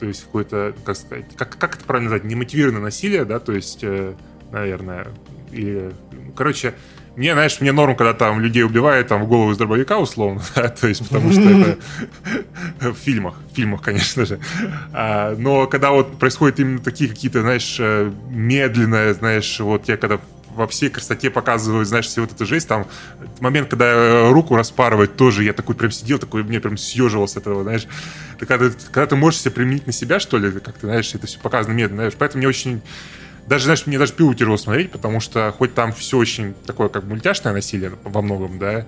то 0.00 0.06
есть 0.06 0.24
какое-то, 0.24 0.74
как 0.82 0.96
сказать, 0.96 1.26
как, 1.36 1.58
как 1.58 1.76
это 1.76 1.84
правильно 1.84 2.10
назвать, 2.10 2.24
немотивированное 2.24 2.80
насилие, 2.80 3.26
да, 3.26 3.38
то 3.38 3.52
есть, 3.52 3.80
э, 3.82 4.14
наверное, 4.50 5.08
или, 5.52 5.92
короче, 6.34 6.74
мне, 7.20 7.34
знаешь, 7.34 7.60
мне 7.60 7.70
норм, 7.72 7.96
когда 7.96 8.14
там 8.14 8.40
людей 8.40 8.64
убивают 8.64 9.08
там 9.08 9.24
в 9.24 9.28
голову 9.28 9.52
из 9.52 9.58
дробовика, 9.58 9.98
условно, 9.98 10.40
да, 10.54 10.70
то 10.70 10.88
есть, 10.88 11.06
потому 11.06 11.30
что 11.30 11.42
это 11.42 11.78
в 12.92 12.94
фильмах, 12.94 13.34
в 13.52 13.54
фильмах, 13.54 13.82
конечно 13.82 14.24
же. 14.24 14.40
А, 14.94 15.36
но 15.36 15.66
когда 15.66 15.90
вот 15.90 16.18
происходят 16.18 16.58
именно 16.60 16.78
такие 16.78 17.10
какие-то, 17.10 17.42
знаешь, 17.42 17.76
э, 17.78 18.10
медленные, 18.30 19.12
знаешь, 19.12 19.60
вот 19.60 19.86
я 19.88 19.98
когда 19.98 20.18
во 20.54 20.66
всей 20.66 20.88
красоте 20.88 21.28
показывают, 21.28 21.86
знаешь, 21.88 22.06
все 22.06 22.22
вот 22.22 22.32
эту 22.32 22.46
жесть. 22.46 22.66
Там 22.66 22.86
момент, 23.40 23.68
когда 23.68 23.84
э, 23.84 24.30
руку 24.30 24.56
распарывать 24.56 25.14
тоже, 25.14 25.44
я 25.44 25.52
такой 25.52 25.74
прям 25.74 25.90
сидел, 25.90 26.18
такой, 26.18 26.42
мне 26.42 26.58
прям 26.58 26.78
съеживался 26.78 27.40
этого, 27.40 27.64
знаешь. 27.64 27.86
Ты, 28.38 28.46
когда, 28.46 28.70
когда 28.92 29.06
ты 29.06 29.16
можешь 29.16 29.40
себя 29.40 29.50
применить 29.52 29.86
на 29.86 29.92
себя, 29.92 30.20
что 30.20 30.38
ли, 30.38 30.50
как 30.52 30.78
ты, 30.78 30.86
знаешь, 30.86 31.14
это 31.14 31.26
все 31.26 31.38
показано 31.38 31.74
медленно, 31.74 31.96
знаешь. 31.96 32.14
Поэтому 32.18 32.38
мне 32.38 32.48
очень 32.48 32.80
даже, 33.50 33.64
знаешь, 33.64 33.84
мне 33.84 33.98
даже 33.98 34.12
пиво 34.12 34.32
тяжело 34.32 34.56
смотреть, 34.56 34.92
потому 34.92 35.18
что 35.18 35.52
хоть 35.58 35.74
там 35.74 35.92
все 35.92 36.18
очень 36.18 36.54
такое, 36.64 36.88
как 36.88 37.02
мультяшное 37.02 37.52
насилие 37.52 37.92
во 38.04 38.22
многом, 38.22 38.60
да, 38.60 38.86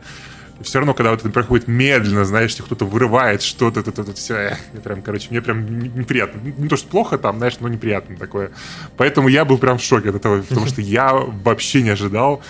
все 0.60 0.78
равно, 0.78 0.94
когда 0.94 1.10
вот 1.10 1.18
это 1.18 1.30
проходит 1.30 1.66
медленно, 1.66 2.24
знаешь, 2.24 2.54
кто-то 2.54 2.84
вырывает 2.84 3.42
что-то, 3.42 3.80
это, 3.80 3.90
это, 3.90 4.02
это 4.02 4.12
все, 4.14 4.34
э, 4.34 4.80
прям, 4.84 5.02
короче, 5.02 5.26
мне 5.30 5.42
прям 5.42 5.80
неприятно. 5.96 6.40
Не 6.44 6.68
то, 6.68 6.76
что 6.76 6.86
плохо 6.86 7.18
там, 7.18 7.38
знаешь, 7.38 7.56
но 7.58 7.66
неприятно 7.66 8.16
такое. 8.16 8.52
Поэтому 8.96 9.26
я 9.26 9.44
был 9.44 9.58
прям 9.58 9.78
в 9.78 9.82
шоке 9.82 10.10
от 10.10 10.14
этого, 10.14 10.42
потому 10.42 10.68
что 10.68 10.80
я 10.80 11.12
вообще 11.12 11.82
не 11.82 11.90
ожидал. 11.90 12.40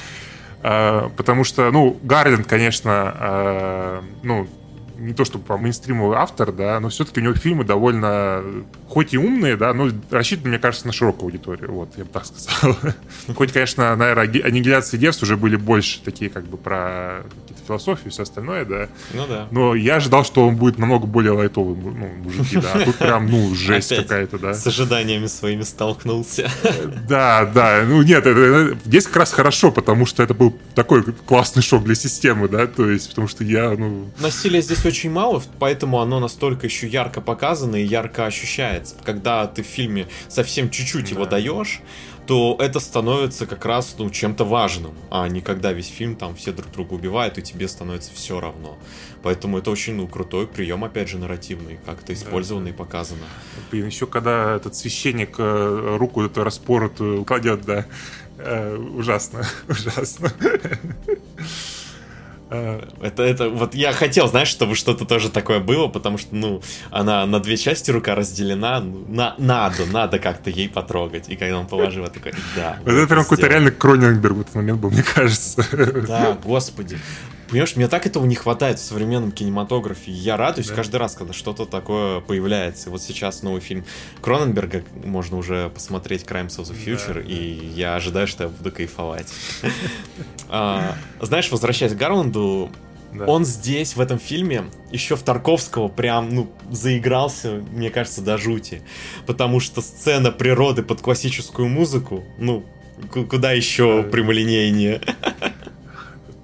Э, 0.62 1.08
потому 1.16 1.44
что, 1.44 1.70
ну, 1.70 1.98
Гарленд, 2.02 2.46
конечно, 2.46 3.16
э, 3.18 4.02
ну, 4.22 4.48
не 5.02 5.14
то 5.14 5.24
чтобы 5.24 5.58
мейнстримовый 5.58 6.16
автор, 6.16 6.52
да, 6.52 6.78
но 6.80 6.88
все-таки 6.88 7.20
у 7.20 7.24
него 7.24 7.34
фильмы 7.34 7.64
довольно, 7.64 8.42
хоть 8.88 9.12
и 9.14 9.18
умные, 9.18 9.56
да, 9.56 9.74
но 9.74 9.90
рассчитаны, 10.10 10.50
мне 10.50 10.58
кажется, 10.58 10.86
на 10.86 10.92
широкую 10.92 11.26
аудиторию, 11.26 11.72
вот, 11.72 11.90
я 11.96 12.04
бы 12.04 12.10
так 12.10 12.24
сказал. 12.24 12.76
Хоть, 13.34 13.52
конечно, 13.52 13.94
наверное, 13.96 14.24
аннигиляции 14.44 14.96
девств 14.96 15.22
уже 15.22 15.36
были 15.36 15.56
больше 15.56 16.00
такие, 16.02 16.30
как 16.30 16.44
бы, 16.44 16.56
про 16.56 17.24
какие-то 17.40 17.66
философию 17.66 18.06
и 18.06 18.10
все 18.10 18.22
остальное, 18.22 18.64
да. 18.64 18.88
Ну 19.12 19.26
да. 19.26 19.48
Но 19.50 19.74
я 19.74 19.96
ожидал, 19.96 20.24
что 20.24 20.46
он 20.46 20.56
будет 20.56 20.78
намного 20.78 21.06
более 21.06 21.32
лайтовый, 21.32 21.76
ну, 21.76 22.08
мужики, 22.22 22.58
да. 22.58 22.72
А 22.74 22.80
тут 22.84 22.96
прям, 22.96 23.26
ну, 23.26 23.54
жесть 23.54 23.94
какая-то, 23.94 24.38
да. 24.38 24.54
С 24.54 24.66
ожиданиями 24.66 25.26
своими 25.26 25.62
столкнулся. 25.62 26.50
Да, 27.08 27.44
да, 27.44 27.84
ну 27.86 28.02
нет, 28.02 28.26
это, 28.26 28.76
здесь 28.84 29.06
как 29.06 29.16
раз 29.16 29.32
хорошо, 29.32 29.70
потому 29.70 30.06
что 30.06 30.22
это 30.22 30.34
был 30.34 30.56
такой 30.74 31.02
классный 31.02 31.62
шок 31.62 31.84
для 31.84 31.94
системы, 31.94 32.48
да, 32.48 32.66
то 32.66 32.88
есть, 32.88 33.10
потому 33.10 33.28
что 33.28 33.44
я, 33.44 33.70
ну... 33.70 34.10
Насилие 34.20 34.62
здесь 34.62 34.84
очень 34.84 34.91
мало, 35.10 35.42
поэтому 35.58 36.00
оно 36.00 36.20
настолько 36.20 36.66
еще 36.66 36.86
ярко 36.86 37.20
показано 37.20 37.76
и 37.76 37.84
ярко 37.84 38.26
ощущается. 38.26 38.96
Когда 39.04 39.46
ты 39.46 39.62
в 39.62 39.66
фильме 39.66 40.08
совсем 40.28 40.70
чуть-чуть 40.70 41.04
да. 41.04 41.10
его 41.10 41.26
даешь, 41.26 41.80
то 42.26 42.56
это 42.60 42.78
становится 42.78 43.46
как 43.46 43.64
раз 43.64 43.96
ну, 43.98 44.08
чем-то 44.08 44.44
важным, 44.44 44.94
а 45.10 45.28
не 45.28 45.40
когда 45.40 45.72
весь 45.72 45.88
фильм 45.88 46.16
там 46.16 46.36
все 46.36 46.52
друг 46.52 46.70
друга 46.70 46.94
убивают, 46.94 47.38
и 47.38 47.42
тебе 47.42 47.66
становится 47.66 48.12
все 48.14 48.40
равно. 48.40 48.78
Поэтому 49.22 49.58
это 49.58 49.70
очень 49.70 49.94
ну, 49.94 50.06
крутой 50.06 50.46
прием, 50.46 50.84
опять 50.84 51.08
же, 51.08 51.18
нарративный, 51.18 51.78
как-то 51.84 52.12
использовано 52.12 52.66
да. 52.66 52.70
и 52.70 52.74
показано. 52.74 53.24
Блин, 53.70 53.86
еще 53.86 54.06
когда 54.06 54.56
этот 54.56 54.74
священник 54.76 55.36
э, 55.38 55.96
руку 55.98 56.22
эту 56.22 56.44
распоротую 56.44 57.24
кладет, 57.24 57.62
да, 57.62 57.86
э, 58.38 58.76
ужасно, 58.76 59.44
ужасно. 59.68 60.32
Э, 62.52 62.82
это, 63.00 63.22
это, 63.22 63.48
вот 63.48 63.74
я 63.74 63.92
хотел, 63.92 64.28
знаешь, 64.28 64.48
чтобы 64.48 64.74
что-то 64.74 65.06
тоже 65.06 65.30
такое 65.30 65.58
было, 65.58 65.88
потому 65.88 66.18
что, 66.18 66.34
ну, 66.34 66.62
она 66.90 67.24
на 67.24 67.40
две 67.40 67.56
части 67.56 67.90
рука 67.90 68.14
разделена, 68.14 68.80
ну, 68.80 69.04
на, 69.08 69.34
надо, 69.38 69.86
надо 69.86 70.18
как-то 70.18 70.50
ей 70.50 70.68
потрогать. 70.68 71.30
И 71.30 71.36
когда 71.36 71.58
он 71.58 71.66
положил, 71.66 72.04
я 72.04 72.10
такой, 72.10 72.34
да. 72.54 72.78
Вот 72.84 72.92
это 72.92 73.06
прям 73.06 73.22
какой-то 73.22 73.46
реально 73.46 73.70
Кроненберг 73.70 74.36
в 74.36 74.40
этот 74.42 74.54
момент 74.54 74.80
был, 74.80 74.90
мне 74.90 75.02
кажется. 75.02 75.64
Да, 76.06 76.36
господи. 76.44 76.98
Понимаешь, 77.52 77.76
мне 77.76 77.86
так 77.86 78.06
этого 78.06 78.24
не 78.24 78.34
хватает 78.34 78.78
в 78.78 78.82
современном 78.82 79.30
кинематографе. 79.30 80.10
Я 80.10 80.38
радуюсь 80.38 80.68
да. 80.68 80.74
каждый 80.74 80.96
раз, 80.96 81.14
когда 81.14 81.34
что-то 81.34 81.66
такое 81.66 82.20
появляется. 82.20 82.88
Вот 82.88 83.02
сейчас 83.02 83.42
новый 83.42 83.60
фильм 83.60 83.84
Кроненберга 84.22 84.82
можно 85.04 85.36
уже 85.36 85.68
посмотреть 85.68 86.22
Crimes 86.22 86.56
of 86.58 86.62
the 86.62 86.74
Future, 86.74 87.12
да, 87.12 87.20
и 87.20 87.60
да. 87.60 87.66
я 87.74 87.94
ожидаю, 87.96 88.26
что 88.26 88.44
я 88.44 88.48
буду 88.48 88.72
кайфовать. 88.72 89.26
А, 90.48 90.96
знаешь, 91.20 91.50
возвращаясь 91.50 91.92
к 91.92 91.96
Гарланду, 91.96 92.70
да. 93.12 93.26
Он 93.26 93.44
здесь, 93.44 93.96
в 93.96 94.00
этом 94.00 94.18
фильме, 94.18 94.64
еще 94.90 95.16
в 95.16 95.22
Тарковского 95.22 95.88
прям, 95.88 96.34
ну, 96.34 96.50
заигрался, 96.70 97.62
мне 97.70 97.90
кажется, 97.90 98.22
до 98.22 98.38
жути. 98.38 98.82
Потому 99.26 99.60
что 99.60 99.82
сцена 99.82 100.30
природы 100.30 100.82
под 100.82 101.02
классическую 101.02 101.68
музыку, 101.68 102.24
ну, 102.38 102.64
куда 103.10 103.52
еще 103.52 104.02
прямолинейнее. 104.02 105.00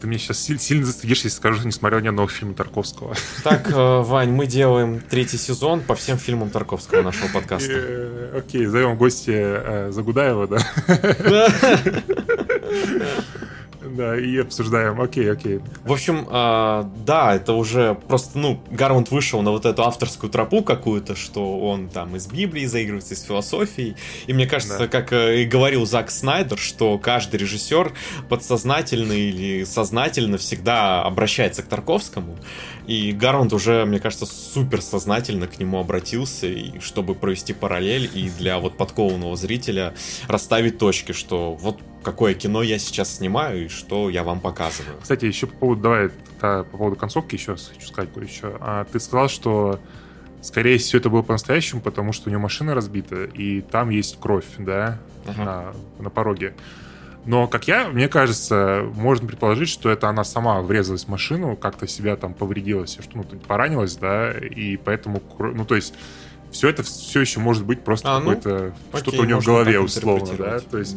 Ты 0.00 0.06
меня 0.06 0.18
сейчас 0.18 0.38
сильно, 0.38 0.86
застыдишь, 0.86 1.24
если 1.24 1.36
скажу, 1.36 1.56
что 1.58 1.66
не 1.66 1.72
смотрел 1.72 2.00
ни 2.00 2.06
одного 2.06 2.28
фильма 2.28 2.54
Тарковского. 2.54 3.16
Так, 3.42 3.68
э, 3.70 4.00
Вань, 4.02 4.30
мы 4.30 4.46
делаем 4.46 5.00
третий 5.00 5.38
сезон 5.38 5.80
по 5.80 5.96
всем 5.96 6.18
фильмам 6.18 6.50
Тарковского 6.50 7.02
нашего 7.02 7.28
подкаста. 7.32 7.72
Э, 7.72 8.38
окей, 8.38 8.66
зовем 8.66 8.96
гостя 8.96 9.32
э, 9.32 9.90
Загудаева, 9.90 10.46
да? 10.46 10.58
Да, 13.98 14.16
и 14.16 14.38
обсуждаем. 14.38 15.00
Окей, 15.00 15.28
окей. 15.28 15.58
В 15.82 15.92
общем, 15.92 16.24
э, 16.30 16.84
да, 17.04 17.34
это 17.34 17.54
уже 17.54 17.98
просто, 18.06 18.38
ну, 18.38 18.62
Гармонт 18.70 19.10
вышел 19.10 19.42
на 19.42 19.50
вот 19.50 19.66
эту 19.66 19.82
авторскую 19.82 20.30
тропу 20.30 20.62
какую-то, 20.62 21.16
что 21.16 21.58
он 21.58 21.88
там 21.88 22.14
из 22.14 22.28
Библии 22.28 22.64
заигрывается, 22.66 23.14
из 23.14 23.22
философии. 23.22 23.96
И 24.28 24.32
мне 24.32 24.46
кажется, 24.46 24.78
да. 24.78 24.86
как 24.86 25.12
э, 25.12 25.42
и 25.42 25.46
говорил 25.46 25.84
Зак 25.84 26.12
Снайдер, 26.12 26.58
что 26.58 26.96
каждый 26.96 27.40
режиссер 27.40 27.92
подсознательно 28.28 29.14
или 29.14 29.64
сознательно 29.64 30.38
всегда 30.38 31.02
обращается 31.02 31.64
к 31.64 31.66
Тарковскому. 31.66 32.36
И 32.86 33.10
Гармонт 33.10 33.52
уже, 33.52 33.84
мне 33.84 33.98
кажется, 33.98 34.26
супер 34.26 34.80
сознательно 34.80 35.48
к 35.48 35.58
нему 35.58 35.80
обратился, 35.80 36.46
и 36.46 36.78
чтобы 36.78 37.16
провести 37.16 37.52
параллель 37.52 38.08
и 38.14 38.30
для 38.30 38.60
вот 38.60 38.76
подкованного 38.76 39.34
зрителя 39.34 39.92
расставить 40.28 40.78
точки, 40.78 41.10
что 41.10 41.54
вот 41.54 41.80
какое 42.10 42.32
кино 42.32 42.62
я 42.62 42.78
сейчас 42.78 43.16
снимаю 43.16 43.66
и 43.66 43.68
что 43.68 44.08
я 44.08 44.22
вам 44.22 44.40
показываю. 44.40 44.96
Кстати, 45.02 45.26
еще 45.26 45.46
по 45.46 45.56
поводу, 45.56 45.82
давай, 45.82 46.10
по 46.40 46.64
поводу 46.64 46.96
концовки 46.96 47.34
еще 47.34 47.56
хочу 47.56 47.86
сказать 47.86 48.10
кое-что. 48.14 48.56
А, 48.60 48.84
ты 48.84 48.98
сказал, 48.98 49.28
что 49.28 49.78
скорее 50.40 50.78
всего 50.78 51.00
это 51.00 51.10
было 51.10 51.20
по-настоящему, 51.20 51.82
потому 51.82 52.12
что 52.12 52.28
у 52.28 52.32
него 52.32 52.40
машина 52.40 52.74
разбита, 52.74 53.24
и 53.24 53.60
там 53.60 53.90
есть 53.90 54.18
кровь, 54.18 54.46
да, 54.56 54.98
ага. 55.26 55.74
на, 55.98 56.02
на 56.04 56.10
пороге. 56.10 56.54
Но, 57.26 57.46
как 57.46 57.68
я, 57.68 57.88
мне 57.88 58.08
кажется, 58.08 58.88
можно 58.94 59.28
предположить, 59.28 59.68
что 59.68 59.90
это 59.90 60.08
она 60.08 60.24
сама 60.24 60.62
врезалась 60.62 61.04
в 61.04 61.08
машину, 61.08 61.56
как-то 61.56 61.86
себя 61.86 62.16
там 62.16 62.32
повредила, 62.32 62.86
что 62.86 63.02
ну, 63.12 63.24
поранилась, 63.46 63.96
да, 63.96 64.32
и 64.32 64.78
поэтому, 64.78 65.22
ну, 65.38 65.66
то 65.66 65.74
есть 65.74 65.92
все 66.50 66.68
это 66.68 66.82
все 66.82 67.20
еще 67.20 67.40
может 67.40 67.64
быть 67.64 67.82
просто 67.82 68.16
а, 68.16 68.18
какое-то 68.18 68.72
ну, 68.92 68.98
что-то 68.98 69.22
у 69.22 69.24
него 69.24 69.40
в 69.40 69.44
голове 69.44 69.80
условно, 69.80 70.34
да. 70.36 70.60
То 70.60 70.78
есть 70.78 70.96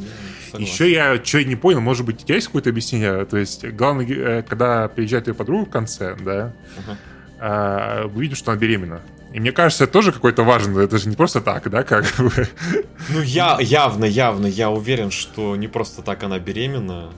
Согласен. 0.51 0.73
еще 0.73 0.91
я 0.91 1.23
что 1.23 1.43
не 1.43 1.55
понял, 1.55 1.81
может 1.81 2.05
быть, 2.05 2.23
у 2.23 2.25
тебя 2.25 2.35
есть 2.35 2.47
какое-то 2.47 2.69
объяснение? 2.69 3.25
То 3.25 3.37
есть 3.37 3.65
главное, 3.65 4.05
э, 4.07 4.43
когда 4.43 4.87
приезжает 4.87 5.27
ее 5.27 5.33
подруга 5.33 5.65
в 5.65 5.69
конце, 5.69 6.15
да, 6.15 6.53
uh-huh. 6.77 6.95
а, 7.39 8.07
мы 8.07 8.21
видим, 8.21 8.35
что 8.35 8.51
она 8.51 8.59
беременна. 8.59 9.01
И 9.33 9.39
мне 9.39 9.53
кажется, 9.53 9.85
это 9.85 9.93
тоже 9.93 10.11
какой-то 10.11 10.43
важный, 10.43 10.83
это 10.83 10.97
же 10.97 11.07
не 11.07 11.15
просто 11.15 11.39
так, 11.39 11.69
да, 11.69 11.83
как 11.83 12.05
бы. 12.17 12.47
Ну, 13.09 13.21
я 13.21 13.57
явно, 13.61 14.03
явно, 14.03 14.45
я 14.45 14.69
уверен, 14.69 15.09
что 15.09 15.55
не 15.55 15.67
просто 15.67 16.01
так 16.01 16.23
она 16.23 16.37
беременна. 16.37 17.11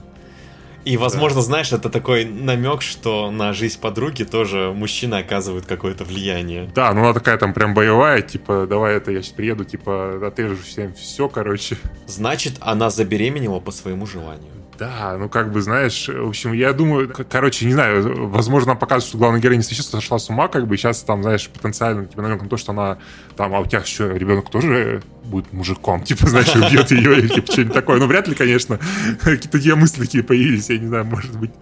И, 0.84 0.96
возможно, 0.96 1.40
да. 1.40 1.46
знаешь, 1.46 1.72
это 1.72 1.88
такой 1.88 2.24
намек, 2.24 2.82
что 2.82 3.30
на 3.30 3.52
жизнь 3.52 3.80
подруги 3.80 4.24
тоже 4.24 4.72
мужчина 4.74 5.18
оказывает 5.18 5.66
какое-то 5.66 6.04
влияние. 6.04 6.70
Да, 6.74 6.92
ну 6.92 7.00
она 7.00 7.14
такая 7.14 7.38
там 7.38 7.54
прям 7.54 7.74
боевая, 7.74 8.20
типа, 8.20 8.66
давай 8.68 8.96
это, 8.96 9.10
я 9.10 9.22
сейчас 9.22 9.32
приеду, 9.32 9.64
типа, 9.64 10.26
отрежу 10.26 10.56
всем 10.56 10.92
все, 10.94 11.28
короче. 11.28 11.78
Значит, 12.06 12.54
она 12.60 12.90
забеременела 12.90 13.60
по 13.60 13.70
своему 13.70 14.06
желанию. 14.06 14.50
Да, 14.78 15.16
ну 15.18 15.28
как 15.28 15.52
бы, 15.52 15.62
знаешь, 15.62 16.08
в 16.08 16.28
общем, 16.28 16.52
я 16.52 16.72
думаю, 16.72 17.12
короче, 17.30 17.64
не 17.64 17.72
знаю, 17.72 18.28
возможно, 18.28 18.70
нам 18.70 18.78
показывают, 18.78 19.08
что 19.08 19.18
главная 19.18 19.40
героиня 19.40 19.62
сейчас 19.62 19.86
сошла 19.86 20.18
с 20.18 20.28
ума, 20.28 20.48
как 20.48 20.66
бы, 20.66 20.76
сейчас 20.76 21.02
там, 21.02 21.22
знаешь, 21.22 21.48
потенциально, 21.48 22.06
типа, 22.06 22.22
намек 22.22 22.42
на 22.42 22.48
то, 22.48 22.56
что 22.56 22.72
она 22.72 22.98
там, 23.36 23.54
а 23.54 23.60
у 23.60 23.66
тебя 23.66 23.80
еще 23.80 24.16
ребенок 24.16 24.50
тоже 24.50 25.02
будет 25.24 25.52
мужиком, 25.52 26.02
типа, 26.02 26.28
знаешь, 26.28 26.54
убьет 26.54 26.90
ее 26.90 27.18
или 27.18 27.28
типа 27.28 27.50
что-нибудь 27.50 27.74
такое. 27.74 27.98
Ну, 27.98 28.06
вряд 28.06 28.28
ли, 28.28 28.34
конечно, 28.34 28.78
какие-то 29.20 29.48
такие 29.48 29.74
мысли 29.74 30.00
такие 30.02 30.24
появились, 30.24 30.70
я 30.70 30.78
не 30.78 30.86
знаю, 30.86 31.04
может 31.04 31.38
быть. 31.38 31.52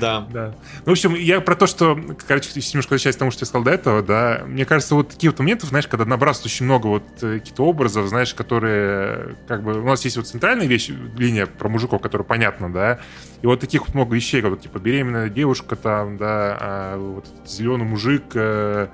Да. 0.00 0.26
да. 0.32 0.54
Ну, 0.84 0.86
в 0.86 0.90
общем, 0.90 1.14
я 1.14 1.40
про 1.40 1.54
то, 1.54 1.66
что, 1.66 1.98
короче, 2.26 2.48
немножко 2.54 2.92
возвращаясь 2.92 3.14
к 3.14 3.18
тому, 3.18 3.30
что 3.30 3.42
я 3.42 3.46
сказал 3.46 3.62
до 3.62 3.70
этого, 3.70 4.02
да, 4.02 4.42
мне 4.46 4.64
кажется, 4.64 4.96
вот 4.96 5.10
такие 5.10 5.30
вот 5.30 5.38
моментов, 5.38 5.68
знаешь, 5.68 5.86
когда 5.86 6.04
набрасывают 6.04 6.46
очень 6.46 6.66
много 6.66 6.86
вот 6.88 7.04
э, 7.22 7.38
каких-то 7.38 7.64
образов, 7.64 8.08
знаешь, 8.08 8.34
которые, 8.34 9.36
как 9.46 9.62
бы, 9.62 9.80
у 9.80 9.84
нас 9.84 10.04
есть 10.04 10.16
вот 10.16 10.26
центральная 10.26 10.66
вещь, 10.66 10.90
линия 11.16 11.46
про 11.46 11.68
мужиков, 11.68 12.02
которая 12.02 12.26
понятна, 12.26 12.72
да, 12.72 12.98
и 13.42 13.46
вот 13.46 13.60
таких 13.60 13.86
вот 13.86 13.94
много 13.94 14.14
вещей, 14.16 14.42
как 14.42 14.50
вот, 14.50 14.62
типа, 14.62 14.78
беременная 14.78 15.28
девушка 15.28 15.76
там, 15.76 16.16
да, 16.16 16.56
а, 16.60 16.98
вот 16.98 17.26
зеленый 17.46 17.86
мужик, 17.86 18.24
а, 18.34 18.90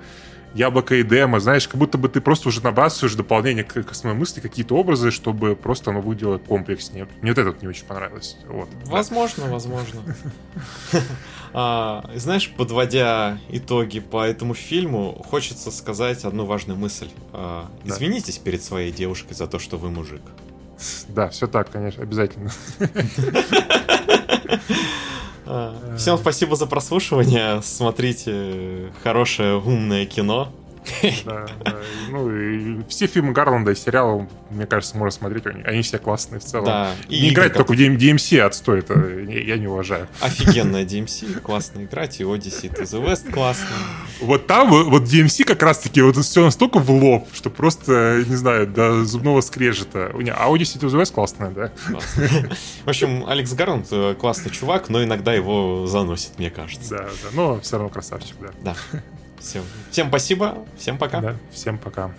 яблоко 0.53 0.95
и 0.95 1.03
демо, 1.03 1.39
знаешь, 1.39 1.67
как 1.67 1.77
будто 1.77 1.97
бы 1.97 2.09
ты 2.09 2.21
просто 2.21 2.49
уже 2.49 2.61
набрасываешь 2.61 3.15
дополнение 3.15 3.63
к, 3.63 3.83
к 3.83 3.91
основной 3.91 4.19
мысли, 4.19 4.39
какие-то 4.39 4.75
образы, 4.75 5.11
чтобы 5.11 5.55
просто 5.55 5.91
оно 5.91 6.01
выглядело 6.01 6.37
комплекснее. 6.37 7.07
Мне 7.21 7.31
вот 7.31 7.37
это 7.37 7.51
вот 7.51 7.61
не 7.61 7.67
очень 7.67 7.85
понравилось. 7.85 8.37
Вот. 8.47 8.69
Возможно, 8.85 9.45
да. 9.45 9.51
возможно. 9.51 10.01
А, 11.51 12.07
знаешь, 12.15 12.53
подводя 12.55 13.39
итоги 13.49 13.99
по 13.99 14.23
этому 14.23 14.53
фильму, 14.53 15.25
хочется 15.27 15.71
сказать 15.71 16.23
одну 16.23 16.45
важную 16.45 16.77
мысль. 16.77 17.09
А, 17.33 17.71
извинитесь 17.83 18.37
перед 18.37 18.61
своей 18.61 18.91
девушкой 18.91 19.33
за 19.33 19.47
то, 19.47 19.57
что 19.57 19.77
вы 19.77 19.89
мужик. 19.89 20.21
Да, 21.07 21.29
все 21.29 21.47
так, 21.47 21.71
конечно, 21.71 22.03
обязательно. 22.03 22.51
Всем 25.99 26.17
спасибо 26.17 26.55
за 26.55 26.65
прослушивание. 26.65 27.61
Смотрите 27.61 28.93
хорошее, 29.03 29.57
умное 29.57 30.05
кино. 30.05 30.49
Да, 31.25 31.45
да. 31.63 31.75
Ну, 32.09 32.31
и 32.31 32.81
все 32.87 33.07
фильмы 33.07 33.33
Гарланда 33.33 33.71
и 33.71 33.75
сериалы, 33.75 34.27
мне 34.49 34.65
кажется, 34.65 34.97
можно 34.97 35.11
смотреть. 35.11 35.45
Они 35.65 35.81
все 35.81 35.97
классные 35.99 36.39
в 36.39 36.43
целом. 36.43 36.65
Да. 36.65 36.91
И 37.07 37.21
не 37.21 37.29
играть 37.29 37.53
только 37.53 37.73
в 37.73 37.75
DMC 37.75 38.39
отстой, 38.39 38.79
это 38.79 38.93
я 38.99 39.57
не 39.57 39.67
уважаю. 39.67 40.07
Офигенная 40.21 40.85
DMC, 40.85 41.41
классно 41.41 41.83
играть, 41.83 42.19
и 42.19 42.23
Odyssey 42.23 42.73
to 42.73 42.83
the 42.83 43.03
West 43.03 43.31
классно. 43.31 43.67
Вот 44.21 44.47
там, 44.47 44.69
вот 44.69 45.03
DMC 45.03 45.43
как 45.43 45.61
раз-таки 45.63 46.01
вот 46.01 46.17
все 46.17 46.43
настолько 46.43 46.79
в 46.79 46.89
лоб, 46.91 47.27
что 47.33 47.49
просто, 47.49 48.23
не 48.27 48.35
знаю, 48.35 48.67
до 48.67 49.03
зубного 49.05 49.41
скрежета. 49.41 50.11
А 50.13 50.49
Odyssey 50.49 50.79
to 50.79 50.87
the 50.87 51.01
West 51.01 51.13
классная, 51.13 51.51
да? 51.51 51.71
В 52.85 52.89
общем, 52.89 53.25
Алекс 53.27 53.53
Гарланд 53.53 53.87
э, 53.91 54.15
классный 54.19 54.51
чувак, 54.51 54.89
но 54.89 55.03
иногда 55.03 55.33
его 55.33 55.85
заносит, 55.87 56.37
мне 56.37 56.49
кажется. 56.49 56.97
Да, 56.97 57.03
да, 57.03 57.29
но 57.33 57.59
все 57.59 57.77
равно 57.77 57.89
красавчик, 57.89 58.35
да. 58.39 58.49
Да. 58.61 58.99
Все. 59.39 59.63
Всем 59.91 60.09
спасибо, 60.09 60.65
всем 60.77 60.97
пока. 60.97 61.21
Да, 61.21 61.35
всем 61.51 61.77
пока. 61.77 62.11